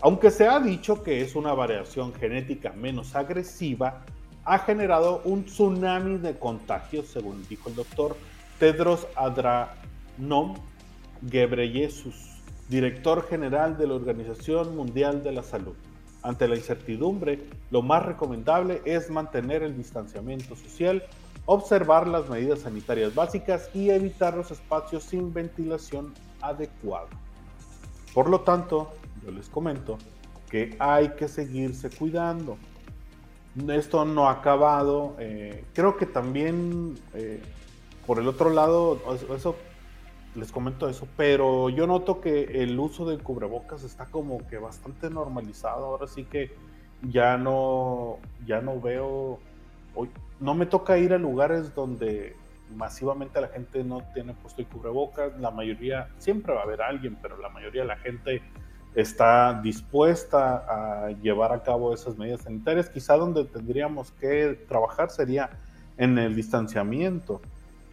Aunque 0.01 0.31
se 0.31 0.47
ha 0.47 0.59
dicho 0.59 1.03
que 1.03 1.21
es 1.21 1.35
una 1.35 1.53
variación 1.53 2.13
genética 2.13 2.73
menos 2.73 3.15
agresiva, 3.15 4.03
ha 4.43 4.59
generado 4.59 5.21
un 5.25 5.45
tsunami 5.45 6.17
de 6.17 6.37
contagios, 6.37 7.07
según 7.07 7.47
dijo 7.47 7.69
el 7.69 7.75
doctor 7.75 8.17
Tedros 8.59 9.07
Adhanom 9.15 10.55
Ghebreyesus, 11.21 12.37
director 12.67 13.27
general 13.27 13.77
de 13.77 13.87
la 13.87 13.93
Organización 13.93 14.75
Mundial 14.75 15.23
de 15.23 15.31
la 15.31 15.43
Salud. 15.43 15.75
Ante 16.25 16.47
la 16.47 16.55
incertidumbre, 16.55 17.39
lo 17.69 17.83
más 17.83 18.03
recomendable 18.03 18.81
es 18.83 19.11
mantener 19.11 19.61
el 19.61 19.77
distanciamiento 19.77 20.55
social, 20.55 21.03
observar 21.45 22.07
las 22.07 22.27
medidas 22.27 22.61
sanitarias 22.61 23.13
básicas 23.13 23.69
y 23.75 23.91
evitar 23.91 24.35
los 24.35 24.49
espacios 24.49 25.03
sin 25.03 25.31
ventilación 25.31 26.15
adecuada. 26.41 27.09
Por 28.15 28.27
lo 28.27 28.41
tanto, 28.41 28.91
yo 29.23 29.29
les 29.29 29.49
comento 29.49 29.99
que 30.49 30.75
hay 30.79 31.09
que 31.09 31.27
seguirse 31.27 31.91
cuidando. 31.91 32.57
Esto 33.69 34.03
no 34.03 34.27
ha 34.27 34.31
acabado. 34.31 35.15
Eh, 35.19 35.63
creo 35.75 35.95
que 35.95 36.07
también, 36.07 36.97
eh, 37.13 37.39
por 38.07 38.17
el 38.17 38.27
otro 38.27 38.49
lado, 38.49 38.99
eso 39.35 39.55
les 40.35 40.51
comento 40.51 40.89
eso, 40.89 41.07
pero 41.15 41.69
yo 41.69 41.87
noto 41.87 42.21
que 42.21 42.63
el 42.63 42.77
uso 42.79 43.05
del 43.05 43.23
cubrebocas 43.23 43.83
está 43.83 44.05
como 44.05 44.45
que 44.47 44.57
bastante 44.57 45.09
normalizado. 45.09 45.85
Ahora 45.85 46.07
sí 46.07 46.25
que 46.25 46.51
ya 47.01 47.37
no, 47.37 48.17
ya 48.45 48.61
no 48.61 48.79
veo, 48.79 49.39
no 50.39 50.53
me 50.53 50.65
toca 50.65 50.97
ir 50.97 51.13
a 51.13 51.17
lugares 51.17 51.73
donde 51.73 52.35
masivamente 52.75 53.39
la 53.39 53.47
gente 53.47 53.83
no 53.83 54.01
tiene 54.13 54.33
puesto 54.33 54.61
el 54.61 54.67
cubrebocas. 54.67 55.37
La 55.39 55.51
mayoría, 55.51 56.09
siempre 56.17 56.53
va 56.53 56.61
a 56.61 56.63
haber 56.63 56.81
alguien, 56.81 57.17
pero 57.21 57.37
la 57.37 57.49
mayoría 57.49 57.83
de 57.83 57.87
la 57.87 57.97
gente 57.97 58.41
está 58.95 59.59
dispuesta 59.61 60.65
a 60.67 61.11
llevar 61.11 61.51
a 61.51 61.63
cabo 61.63 61.93
esas 61.93 62.17
medidas 62.17 62.41
sanitarias. 62.41 62.89
Quizá 62.89 63.15
donde 63.15 63.45
tendríamos 63.45 64.11
que 64.11 64.65
trabajar 64.67 65.09
sería 65.09 65.49
en 65.97 66.17
el 66.17 66.35
distanciamiento 66.35 67.41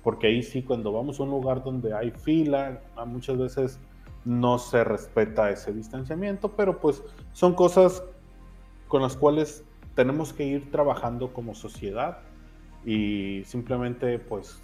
porque 0.03 0.27
ahí 0.27 0.43
sí, 0.43 0.63
cuando 0.63 0.93
vamos 0.93 1.21
a 1.21 1.23
un 1.23 1.31
lugar 1.31 1.63
donde 1.63 1.95
hay 1.95 2.11
fila, 2.11 2.81
muchas 3.07 3.39
veces 3.39 3.79
no 4.25 4.59
se 4.59 4.85
respeta 4.85 5.51
ese 5.51 5.73
distanciamiento, 5.73 6.53
pero 6.53 6.81
pues 6.81 7.03
son 7.33 7.55
cosas 7.55 8.03
con 8.89 9.03
las 9.03 9.17
cuales 9.17 9.65
tenemos 9.95 10.33
que 10.33 10.45
ir 10.45 10.71
trabajando 10.71 11.33
como 11.33 11.55
sociedad 11.55 12.19
y 12.85 13.43
simplemente 13.45 14.19
pues 14.19 14.61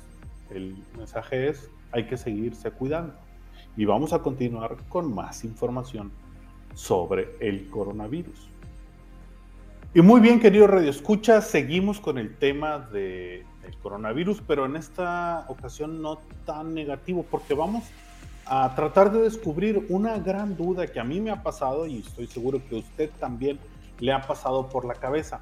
el 0.51 0.77
mensaje 0.96 1.48
es 1.48 1.70
hay 1.92 2.07
que 2.07 2.16
seguirse 2.16 2.70
cuidando 2.70 3.14
y 3.77 3.85
vamos 3.85 4.12
a 4.12 4.20
continuar 4.20 4.77
con 4.88 5.14
más 5.14 5.44
información 5.44 6.11
sobre 6.74 7.29
el 7.40 7.68
coronavirus. 7.70 8.48
Y 9.94 10.03
muy 10.03 10.20
bien, 10.20 10.38
querido 10.38 10.66
Radio 10.66 10.90
Escucha, 10.90 11.40
seguimos 11.40 11.98
con 11.98 12.18
el 12.18 12.37
tema 12.37 12.79
de 12.79 13.44
el 13.68 13.76
coronavirus, 13.78 14.42
pero 14.46 14.66
en 14.66 14.76
esta 14.76 15.44
ocasión 15.48 16.02
no 16.02 16.18
tan 16.44 16.74
negativo, 16.74 17.24
porque 17.31 17.54
vamos 17.54 17.85
a 18.46 18.74
tratar 18.74 19.12
de 19.12 19.20
descubrir 19.20 19.87
una 19.90 20.18
gran 20.18 20.57
duda 20.57 20.87
que 20.87 20.98
a 20.98 21.04
mí 21.04 21.20
me 21.20 21.31
ha 21.31 21.42
pasado 21.42 21.87
y 21.87 21.98
estoy 21.98 22.26
seguro 22.26 22.61
que 22.66 22.76
a 22.76 22.78
usted 22.78 23.11
también 23.20 23.59
le 24.00 24.12
ha 24.12 24.22
pasado 24.22 24.68
por 24.68 24.85
la 24.85 24.94
cabeza. 24.94 25.40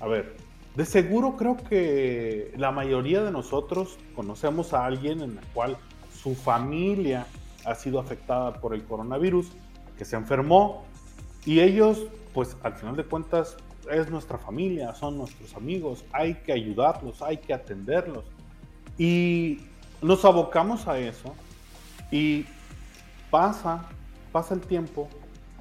A 0.00 0.06
ver, 0.06 0.36
de 0.74 0.84
seguro 0.86 1.36
creo 1.36 1.56
que 1.56 2.52
la 2.56 2.72
mayoría 2.72 3.22
de 3.22 3.30
nosotros 3.30 3.98
conocemos 4.16 4.72
a 4.72 4.86
alguien 4.86 5.20
en 5.20 5.36
la 5.36 5.42
cual 5.52 5.76
su 6.22 6.34
familia 6.34 7.26
ha 7.64 7.74
sido 7.74 8.00
afectada 8.00 8.54
por 8.54 8.74
el 8.74 8.84
coronavirus, 8.84 9.52
que 9.98 10.04
se 10.04 10.16
enfermó 10.16 10.84
y 11.44 11.60
ellos, 11.60 12.06
pues 12.32 12.56
al 12.62 12.74
final 12.74 12.96
de 12.96 13.04
cuentas, 13.04 13.56
es 13.90 14.10
nuestra 14.10 14.38
familia, 14.38 14.94
son 14.94 15.18
nuestros 15.18 15.54
amigos, 15.54 16.04
hay 16.12 16.34
que 16.34 16.52
ayudarlos, 16.52 17.22
hay 17.22 17.38
que 17.38 17.54
atenderlos. 17.54 18.24
Y 18.98 19.60
nos 20.02 20.24
abocamos 20.24 20.86
a 20.86 20.98
eso 20.98 21.34
y 22.10 22.46
pasa, 23.30 23.86
pasa 24.32 24.54
el 24.54 24.60
tiempo 24.60 25.08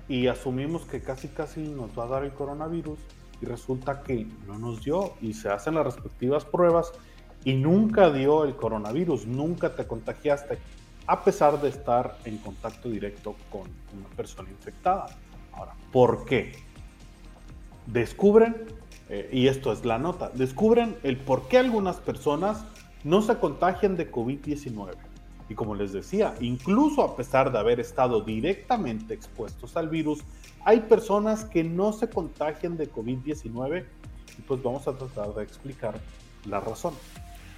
y 0.08 0.28
asumimos 0.28 0.86
que 0.86 1.02
casi 1.02 1.30
casi 1.30 1.62
nos 1.62 1.98
va 1.98 2.04
a 2.04 2.08
dar 2.08 2.24
el 2.24 2.34
coronavirus 2.34 3.00
y 3.42 3.46
resulta 3.46 4.04
que 4.04 4.28
no 4.48 4.60
nos 4.60 4.84
dio 4.84 5.14
y 5.22 5.34
se 5.34 5.50
hacen 5.50 5.76
las 5.76 5.86
respectivas 5.86 6.46
pruebas 6.46 6.92
y 7.44 7.54
nunca 7.54 8.12
dio 8.12 8.46
el 8.46 8.56
coronavirus, 8.56 9.26
nunca 9.26 9.76
te 9.76 9.86
contagiaste 9.86 10.60
a 11.08 11.24
pesar 11.24 11.60
de 11.62 11.70
estar 11.70 12.18
en 12.26 12.38
contacto 12.38 12.90
directo 12.90 13.36
con 13.50 13.62
una 13.62 14.08
persona 14.16 14.50
infectada. 14.50 15.08
Ahora, 15.52 15.74
¿por 15.92 16.26
qué? 16.26 16.54
Descubren, 17.88 18.66
eh, 19.10 19.30
y 19.32 19.48
esto 19.48 19.72
es 19.72 19.86
la 19.86 19.98
nota, 19.98 20.30
descubren 20.34 20.96
el 21.04 21.18
por 21.18 21.48
qué 21.48 21.58
algunas 21.58 21.98
personas 21.98 22.66
no 23.04 23.22
se 23.22 23.38
contagian 23.38 23.98
de 23.98 24.12
COVID-19. 24.12 24.94
Y 25.50 25.56
como 25.56 25.76
les 25.76 25.92
decía, 25.92 26.36
incluso 26.40 27.04
a 27.04 27.16
pesar 27.16 27.52
de 27.52 27.60
haber 27.60 27.80
estado 27.80 28.22
directamente 28.22 29.14
expuestos 29.14 29.76
al 29.76 29.90
virus, 29.90 30.24
hay 30.64 30.82
personas 30.82 31.44
que 31.46 31.64
no 31.64 31.92
se 31.92 32.10
contagian 32.10 32.78
de 32.78 32.90
COVID-19 32.90 33.86
y 34.38 34.42
pues 34.42 34.64
vamos 34.64 34.88
a 34.88 34.94
tratar 34.94 35.34
de 35.34 35.44
explicar 35.44 36.00
la 36.46 36.60
razón. 36.60 36.94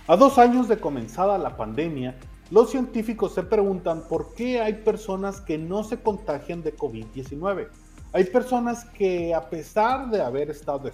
A 0.08 0.16
dos 0.16 0.38
años 0.38 0.68
de 0.68 0.78
comenzada 0.78 1.38
la 1.38 1.58
pandemia, 1.58 2.16
los 2.52 2.70
científicos 2.70 3.34
se 3.34 3.44
preguntan 3.44 4.04
por 4.08 4.36
qué 4.36 4.62
hay 4.62 4.74
personas 4.74 5.42
que 5.42 5.58
no 5.58 5.84
se 5.84 6.00
contagian 6.00 6.62
de 6.62 6.76
COVID-19. 6.76 7.70
Hay 8.16 8.24
personas 8.24 8.86
que 8.86 9.34
a 9.34 9.50
pesar 9.50 10.10
de 10.10 10.22
haber 10.22 10.50
estado 10.50 10.90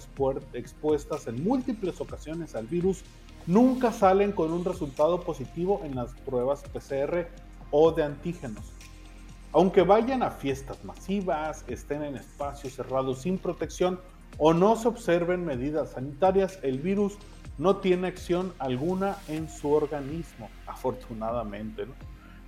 expuestas 0.54 1.28
en 1.28 1.44
múltiples 1.44 2.00
ocasiones 2.00 2.56
al 2.56 2.66
virus, 2.66 3.04
nunca 3.46 3.92
salen 3.92 4.32
con 4.32 4.52
un 4.52 4.64
resultado 4.64 5.20
positivo 5.20 5.82
en 5.84 5.94
las 5.94 6.12
pruebas 6.26 6.64
PCR 6.64 7.28
o 7.70 7.92
de 7.92 8.02
antígenos. 8.02 8.72
Aunque 9.52 9.82
vayan 9.82 10.24
a 10.24 10.32
fiestas 10.32 10.84
masivas, 10.84 11.64
estén 11.68 12.02
en 12.02 12.16
espacios 12.16 12.74
cerrados 12.74 13.20
sin 13.20 13.38
protección 13.38 14.00
o 14.36 14.52
no 14.52 14.74
se 14.74 14.88
observen 14.88 15.44
medidas 15.44 15.90
sanitarias, 15.90 16.58
el 16.64 16.80
virus 16.80 17.18
no 17.56 17.76
tiene 17.76 18.08
acción 18.08 18.52
alguna 18.58 19.16
en 19.28 19.48
su 19.48 19.70
organismo, 19.70 20.50
afortunadamente. 20.66 21.84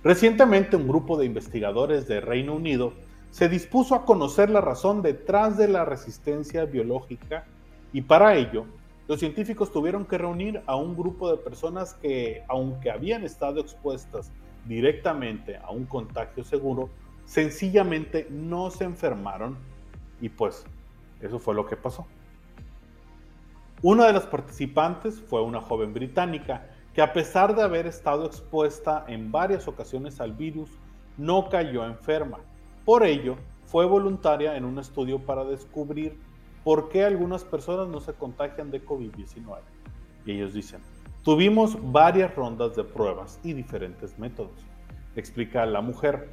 Recientemente 0.03 0.75
un 0.75 0.89
grupo 0.89 1.17
de 1.17 1.27
investigadores 1.27 2.09
de 2.09 2.19
Reino 2.19 2.53
Unido 2.53 2.91
se 3.35 3.49
dispuso 3.49 3.95
a 3.95 4.05
conocer 4.05 4.49
la 4.49 4.61
razón 4.61 5.01
detrás 5.01 5.57
de 5.57 5.67
la 5.67 5.83
resistencia 5.83 6.63
biológica 6.63 7.43
Y 7.91 8.01
para 8.01 8.35
ello, 8.35 8.65
los 9.09 9.19
científicos 9.19 9.73
tuvieron 9.73 10.05
que 10.05 10.17
reunir 10.17 10.61
a 10.65 10.77
un 10.77 10.95
grupo 10.95 11.29
de 11.29 11.35
personas 11.35 11.95
que, 11.95 12.45
aunque 12.47 12.89
habían 12.89 13.25
estado 13.25 13.59
expuestas 13.59 14.31
directamente 14.63 15.57
a 15.57 15.71
un 15.71 15.85
contagio 15.85 16.45
seguro, 16.45 16.89
sencillamente 17.25 18.25
no 18.29 18.71
se 18.71 18.85
enfermaron 18.85 19.57
y 20.21 20.29
pues 20.29 20.63
eso 21.19 21.37
fue 21.37 21.55
lo 21.55 21.65
que 21.65 21.75
pasó. 21.75 22.07
Una 23.81 24.07
de 24.07 24.13
las 24.13 24.27
participantes 24.27 25.19
fue 25.19 25.41
una 25.41 25.59
joven 25.59 25.93
británica 25.93 26.69
que 26.93 27.01
a 27.01 27.11
pesar 27.11 27.53
de 27.53 27.63
haber 27.63 27.85
estado 27.85 28.27
expuesta 28.27 29.03
en 29.09 29.29
varias 29.29 29.67
ocasiones 29.67 30.21
al 30.21 30.31
virus, 30.31 30.69
no 31.17 31.49
cayó 31.49 31.85
enferma. 31.85 32.39
Por 32.85 33.03
ello, 33.03 33.35
fue 33.65 33.87
voluntaria 33.87 34.55
en 34.55 34.63
un 34.63 34.77
estudio 34.77 35.17
para 35.17 35.43
descubrir 35.43 36.19
por 36.63 36.89
qué 36.89 37.03
algunas 37.03 37.43
personas 37.43 37.87
no 37.87 37.99
se 37.99 38.13
contagian 38.13 38.69
de 38.69 38.85
COVID-19. 38.85 39.57
Y 40.25 40.33
ellos 40.33 40.53
dicen, 40.53 40.81
tuvimos 41.23 41.77
varias 41.91 42.35
rondas 42.35 42.75
de 42.75 42.83
pruebas 42.83 43.39
y 43.43 43.53
diferentes 43.53 44.19
métodos, 44.19 44.53
explica 45.15 45.65
la 45.65 45.81
mujer. 45.81 46.29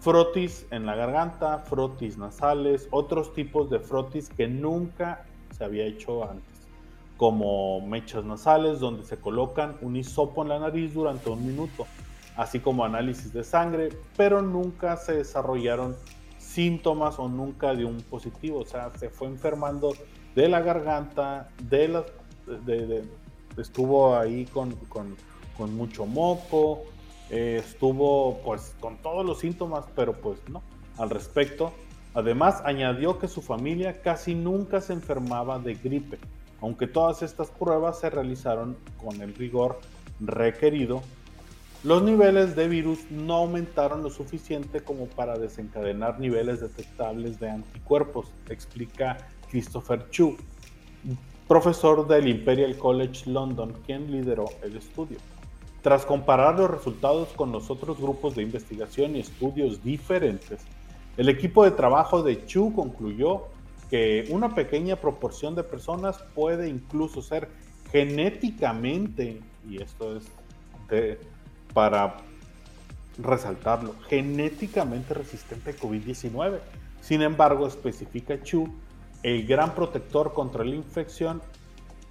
Frotis 0.00 0.66
en 0.70 0.84
la 0.84 0.94
garganta, 0.96 1.58
frotis 1.58 2.18
nasales, 2.18 2.88
otros 2.90 3.32
tipos 3.32 3.70
de 3.70 3.78
frotis 3.78 4.28
que 4.30 4.46
nunca 4.46 5.24
se 5.50 5.64
había 5.64 5.86
hecho 5.86 6.28
antes, 6.28 6.68
como 7.16 7.80
mechas 7.80 8.24
nasales 8.24 8.80
donde 8.80 9.04
se 9.04 9.16
colocan 9.16 9.76
un 9.80 9.96
hisopo 9.96 10.42
en 10.42 10.50
la 10.50 10.58
nariz 10.58 10.94
durante 10.94 11.30
un 11.30 11.44
minuto, 11.44 11.86
así 12.38 12.60
como 12.60 12.84
análisis 12.84 13.32
de 13.32 13.42
sangre, 13.42 13.88
pero 14.16 14.40
nunca 14.40 14.96
se 14.96 15.12
desarrollaron 15.12 15.96
síntomas 16.38 17.18
o 17.18 17.28
nunca 17.28 17.74
de 17.74 17.84
un 17.84 18.00
positivo, 18.00 18.60
o 18.60 18.64
sea, 18.64 18.90
se 18.96 19.10
fue 19.10 19.26
enfermando 19.26 19.92
de 20.36 20.48
la 20.48 20.60
garganta, 20.60 21.48
de 21.64 21.88
las, 21.88 22.04
estuvo 23.58 24.16
ahí 24.16 24.46
con, 24.46 24.72
mucho 25.76 26.06
moco, 26.06 26.84
eh, 27.28 27.60
estuvo 27.66 28.40
pues 28.44 28.72
con 28.78 28.96
todos 28.98 29.26
los 29.26 29.40
síntomas, 29.40 29.84
pero 29.96 30.12
pues 30.12 30.38
no, 30.48 30.62
al 30.96 31.10
respecto. 31.10 31.72
Además, 32.14 32.62
añadió 32.64 33.18
que 33.18 33.26
su 33.26 33.42
familia 33.42 34.00
casi 34.00 34.36
nunca 34.36 34.80
se 34.80 34.92
enfermaba 34.92 35.58
de 35.58 35.74
gripe, 35.74 36.18
aunque 36.60 36.86
todas 36.86 37.22
estas 37.22 37.50
pruebas 37.50 37.98
se 37.98 38.10
realizaron 38.10 38.76
con 38.96 39.20
el 39.20 39.34
rigor 39.34 39.80
requerido 40.20 41.02
los 41.84 42.02
niveles 42.02 42.56
de 42.56 42.68
virus 42.68 43.10
no 43.10 43.34
aumentaron 43.34 44.02
lo 44.02 44.10
suficiente 44.10 44.80
como 44.80 45.06
para 45.06 45.38
desencadenar 45.38 46.18
niveles 46.18 46.60
detectables 46.60 47.38
de 47.38 47.50
anticuerpos, 47.50 48.32
explica 48.48 49.16
Christopher 49.50 50.10
Chu, 50.10 50.36
profesor 51.46 52.06
del 52.08 52.28
Imperial 52.28 52.76
College 52.76 53.30
London, 53.30 53.72
quien 53.86 54.10
lideró 54.10 54.46
el 54.62 54.76
estudio. 54.76 55.18
Tras 55.82 56.04
comparar 56.04 56.58
los 56.58 56.70
resultados 56.70 57.28
con 57.28 57.52
los 57.52 57.70
otros 57.70 57.98
grupos 57.98 58.34
de 58.34 58.42
investigación 58.42 59.14
y 59.14 59.20
estudios 59.20 59.82
diferentes, 59.82 60.60
el 61.16 61.28
equipo 61.28 61.64
de 61.64 61.70
trabajo 61.70 62.22
de 62.22 62.44
Chu 62.44 62.72
concluyó 62.74 63.44
que 63.88 64.26
una 64.30 64.54
pequeña 64.54 64.96
proporción 64.96 65.54
de 65.54 65.62
personas 65.62 66.18
puede 66.34 66.68
incluso 66.68 67.22
ser 67.22 67.48
genéticamente, 67.90 69.40
y 69.68 69.80
esto 69.80 70.16
es 70.16 70.24
de, 70.90 71.18
para 71.78 72.16
resaltarlo, 73.18 73.94
genéticamente 74.08 75.14
resistente 75.14 75.70
a 75.70 75.76
COVID-19. 75.76 76.58
Sin 77.00 77.22
embargo, 77.22 77.68
especifica 77.68 78.42
Chu, 78.42 78.68
el 79.22 79.46
gran 79.46 79.76
protector 79.76 80.34
contra 80.34 80.64
la 80.64 80.74
infección, 80.74 81.40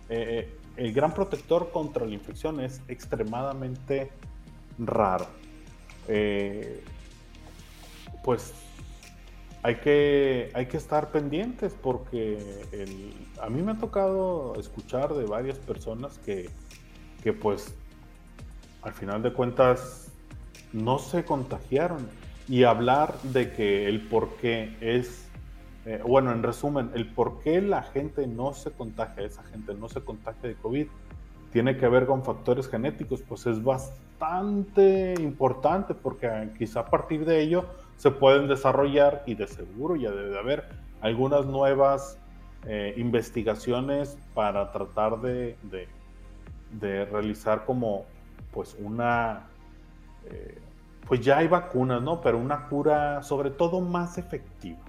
eh, 0.08 0.56
el 0.78 0.94
gran 0.94 1.14
protector 1.14 1.70
contra 1.72 2.06
la 2.06 2.14
infección 2.14 2.62
es 2.62 2.80
extremadamente 2.88 4.10
raro. 4.80 5.28
Eh, 6.08 6.82
pues 8.24 8.54
hay 9.64 9.76
que, 9.76 10.50
hay 10.54 10.68
que 10.68 10.78
estar 10.78 11.12
pendientes 11.12 11.74
porque 11.74 12.64
a 13.42 13.50
mí 13.50 13.62
me 13.62 13.74
ha 13.74 13.78
tocado 13.78 14.56
escuchar 14.58 15.14
de 15.14 15.26
varias 15.26 15.58
personas 15.58 16.18
que, 16.20 16.50
que 17.22 17.34
pues 17.34 17.76
al 18.82 18.94
final 18.94 19.22
de 19.22 19.34
cuentas 19.34 20.12
no 20.74 21.00
se 21.00 21.24
contagiaron. 21.26 22.08
Y 22.50 22.64
hablar 22.64 23.20
de 23.24 23.52
que 23.52 23.88
el 23.88 24.08
por 24.08 24.38
qué 24.38 24.78
es, 24.80 25.28
eh, 25.86 26.02
bueno, 26.06 26.32
en 26.32 26.44
resumen, 26.44 26.92
el 26.96 27.06
por 27.06 27.42
qué 27.42 27.62
la 27.62 27.84
gente 27.84 28.26
no 28.26 28.54
se 28.54 28.72
contagia, 28.72 29.24
esa 29.24 29.44
gente 29.44 29.74
no 29.74 29.90
se 29.90 30.00
contagia 30.00 30.48
de 30.50 30.56
COVID, 30.56 30.88
tiene 31.52 31.76
que 31.76 31.90
ver 31.90 32.06
con 32.06 32.24
factores 32.24 32.70
genéticos, 32.70 33.22
pues 33.22 33.46
es 33.48 33.62
bastante 33.62 35.14
importante 35.20 35.94
porque 35.94 36.30
quizá 36.58 36.82
a 36.82 36.86
partir 36.86 37.26
de 37.26 37.42
ello 37.42 37.66
se 37.98 38.12
pueden 38.12 38.48
desarrollar 38.48 39.24
y 39.26 39.36
de 39.36 39.48
seguro 39.48 39.98
ya 39.98 40.12
debe 40.12 40.38
haber 40.40 40.64
algunas 41.02 41.46
nuevas 41.46 42.18
eh, 42.66 42.94
investigaciones 42.96 44.18
para 44.34 44.72
tratar 44.72 45.20
de, 45.20 45.58
de 46.72 47.06
realizar 47.06 47.66
como 47.66 48.06
pues 48.52 48.76
una, 48.80 49.48
eh, 50.26 50.58
pues 51.08 51.22
ya 51.22 51.38
hay 51.38 51.48
vacunas, 51.48 52.02
¿no? 52.02 52.22
Pero 52.22 52.38
una 52.38 52.68
cura 52.68 53.24
sobre 53.24 53.52
todo 53.52 53.82
más 53.82 54.18
efectiva. 54.18 54.80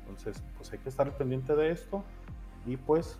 Entonces, 0.00 0.42
pues 0.56 0.72
hay 0.72 0.78
que 0.78 0.88
estar 0.88 1.10
pendiente 1.16 1.54
de 1.54 1.70
esto 1.70 2.04
y 2.66 2.76
pues, 2.76 3.18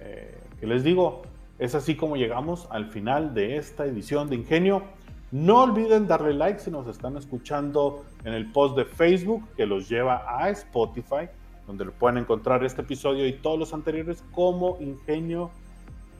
eh, 0.00 0.38
¿qué 0.60 0.66
les 0.66 0.84
digo? 0.84 1.22
Es 1.58 1.74
así 1.74 1.96
como 1.96 2.16
llegamos 2.16 2.68
al 2.70 2.86
final 2.86 3.34
de 3.34 3.56
esta 3.56 3.84
edición 3.84 4.28
de 4.28 4.36
Ingenio. 4.36 4.82
No 5.30 5.62
olviden 5.64 6.06
darle 6.06 6.32
like 6.32 6.60
si 6.60 6.70
nos 6.70 6.86
están 6.86 7.16
escuchando 7.16 8.04
en 8.24 8.32
el 8.32 8.50
post 8.50 8.76
de 8.76 8.84
Facebook 8.84 9.46
que 9.56 9.66
los 9.66 9.88
lleva 9.88 10.24
a 10.26 10.48
Spotify, 10.50 11.28
donde 11.66 11.84
lo 11.84 11.92
pueden 11.92 12.18
encontrar 12.18 12.64
este 12.64 12.82
episodio 12.82 13.26
y 13.26 13.34
todos 13.34 13.58
los 13.58 13.74
anteriores 13.74 14.24
como 14.32 14.78
Ingenio 14.80 15.50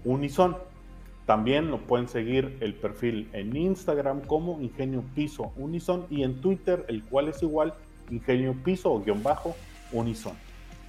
Unison. 0.04 0.56
También 1.28 1.70
lo 1.70 1.76
pueden 1.76 2.08
seguir 2.08 2.56
el 2.62 2.72
perfil 2.72 3.28
en 3.34 3.54
Instagram 3.54 4.22
como 4.22 4.62
Ingenio 4.62 5.04
Piso 5.14 5.52
Unison 5.56 6.06
y 6.08 6.22
en 6.22 6.40
Twitter, 6.40 6.86
el 6.88 7.04
cual 7.04 7.28
es 7.28 7.42
igual 7.42 7.74
Ingenio 8.08 8.54
Piso 8.64 8.90
o 8.90 9.02
guion 9.02 9.22
bajo 9.22 9.54
Unison. 9.92 10.32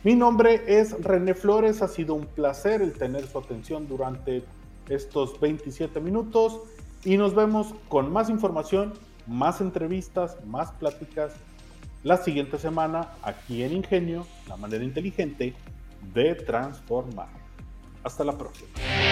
Mi 0.06 0.16
nombre 0.16 0.64
es 0.66 0.94
René 1.04 1.34
Flores, 1.34 1.82
ha 1.82 1.90
sido 1.90 2.14
un 2.14 2.26
placer 2.26 2.82
el 2.82 2.94
tener 2.94 3.28
su 3.28 3.38
atención 3.38 3.90
durante 3.90 4.46
estos 4.88 5.38
27 5.42 6.00
minutos 6.00 6.62
y 7.04 7.18
nos 7.18 7.36
vemos 7.36 7.76
con 7.90 8.10
más 8.10 8.30
información, 8.30 8.94
más 9.28 9.60
entrevistas, 9.60 10.38
más 10.46 10.72
pláticas 10.72 11.34
la 12.04 12.16
siguiente 12.16 12.58
semana 12.60 13.10
aquí 13.24 13.62
en 13.62 13.74
Ingenio, 13.74 14.26
la 14.48 14.56
manera 14.56 14.86
inteligente 14.86 15.54
de 16.14 16.36
transformar. 16.36 17.28
Hasta 18.06 18.24
la 18.24 18.38
próxima. 18.38 18.70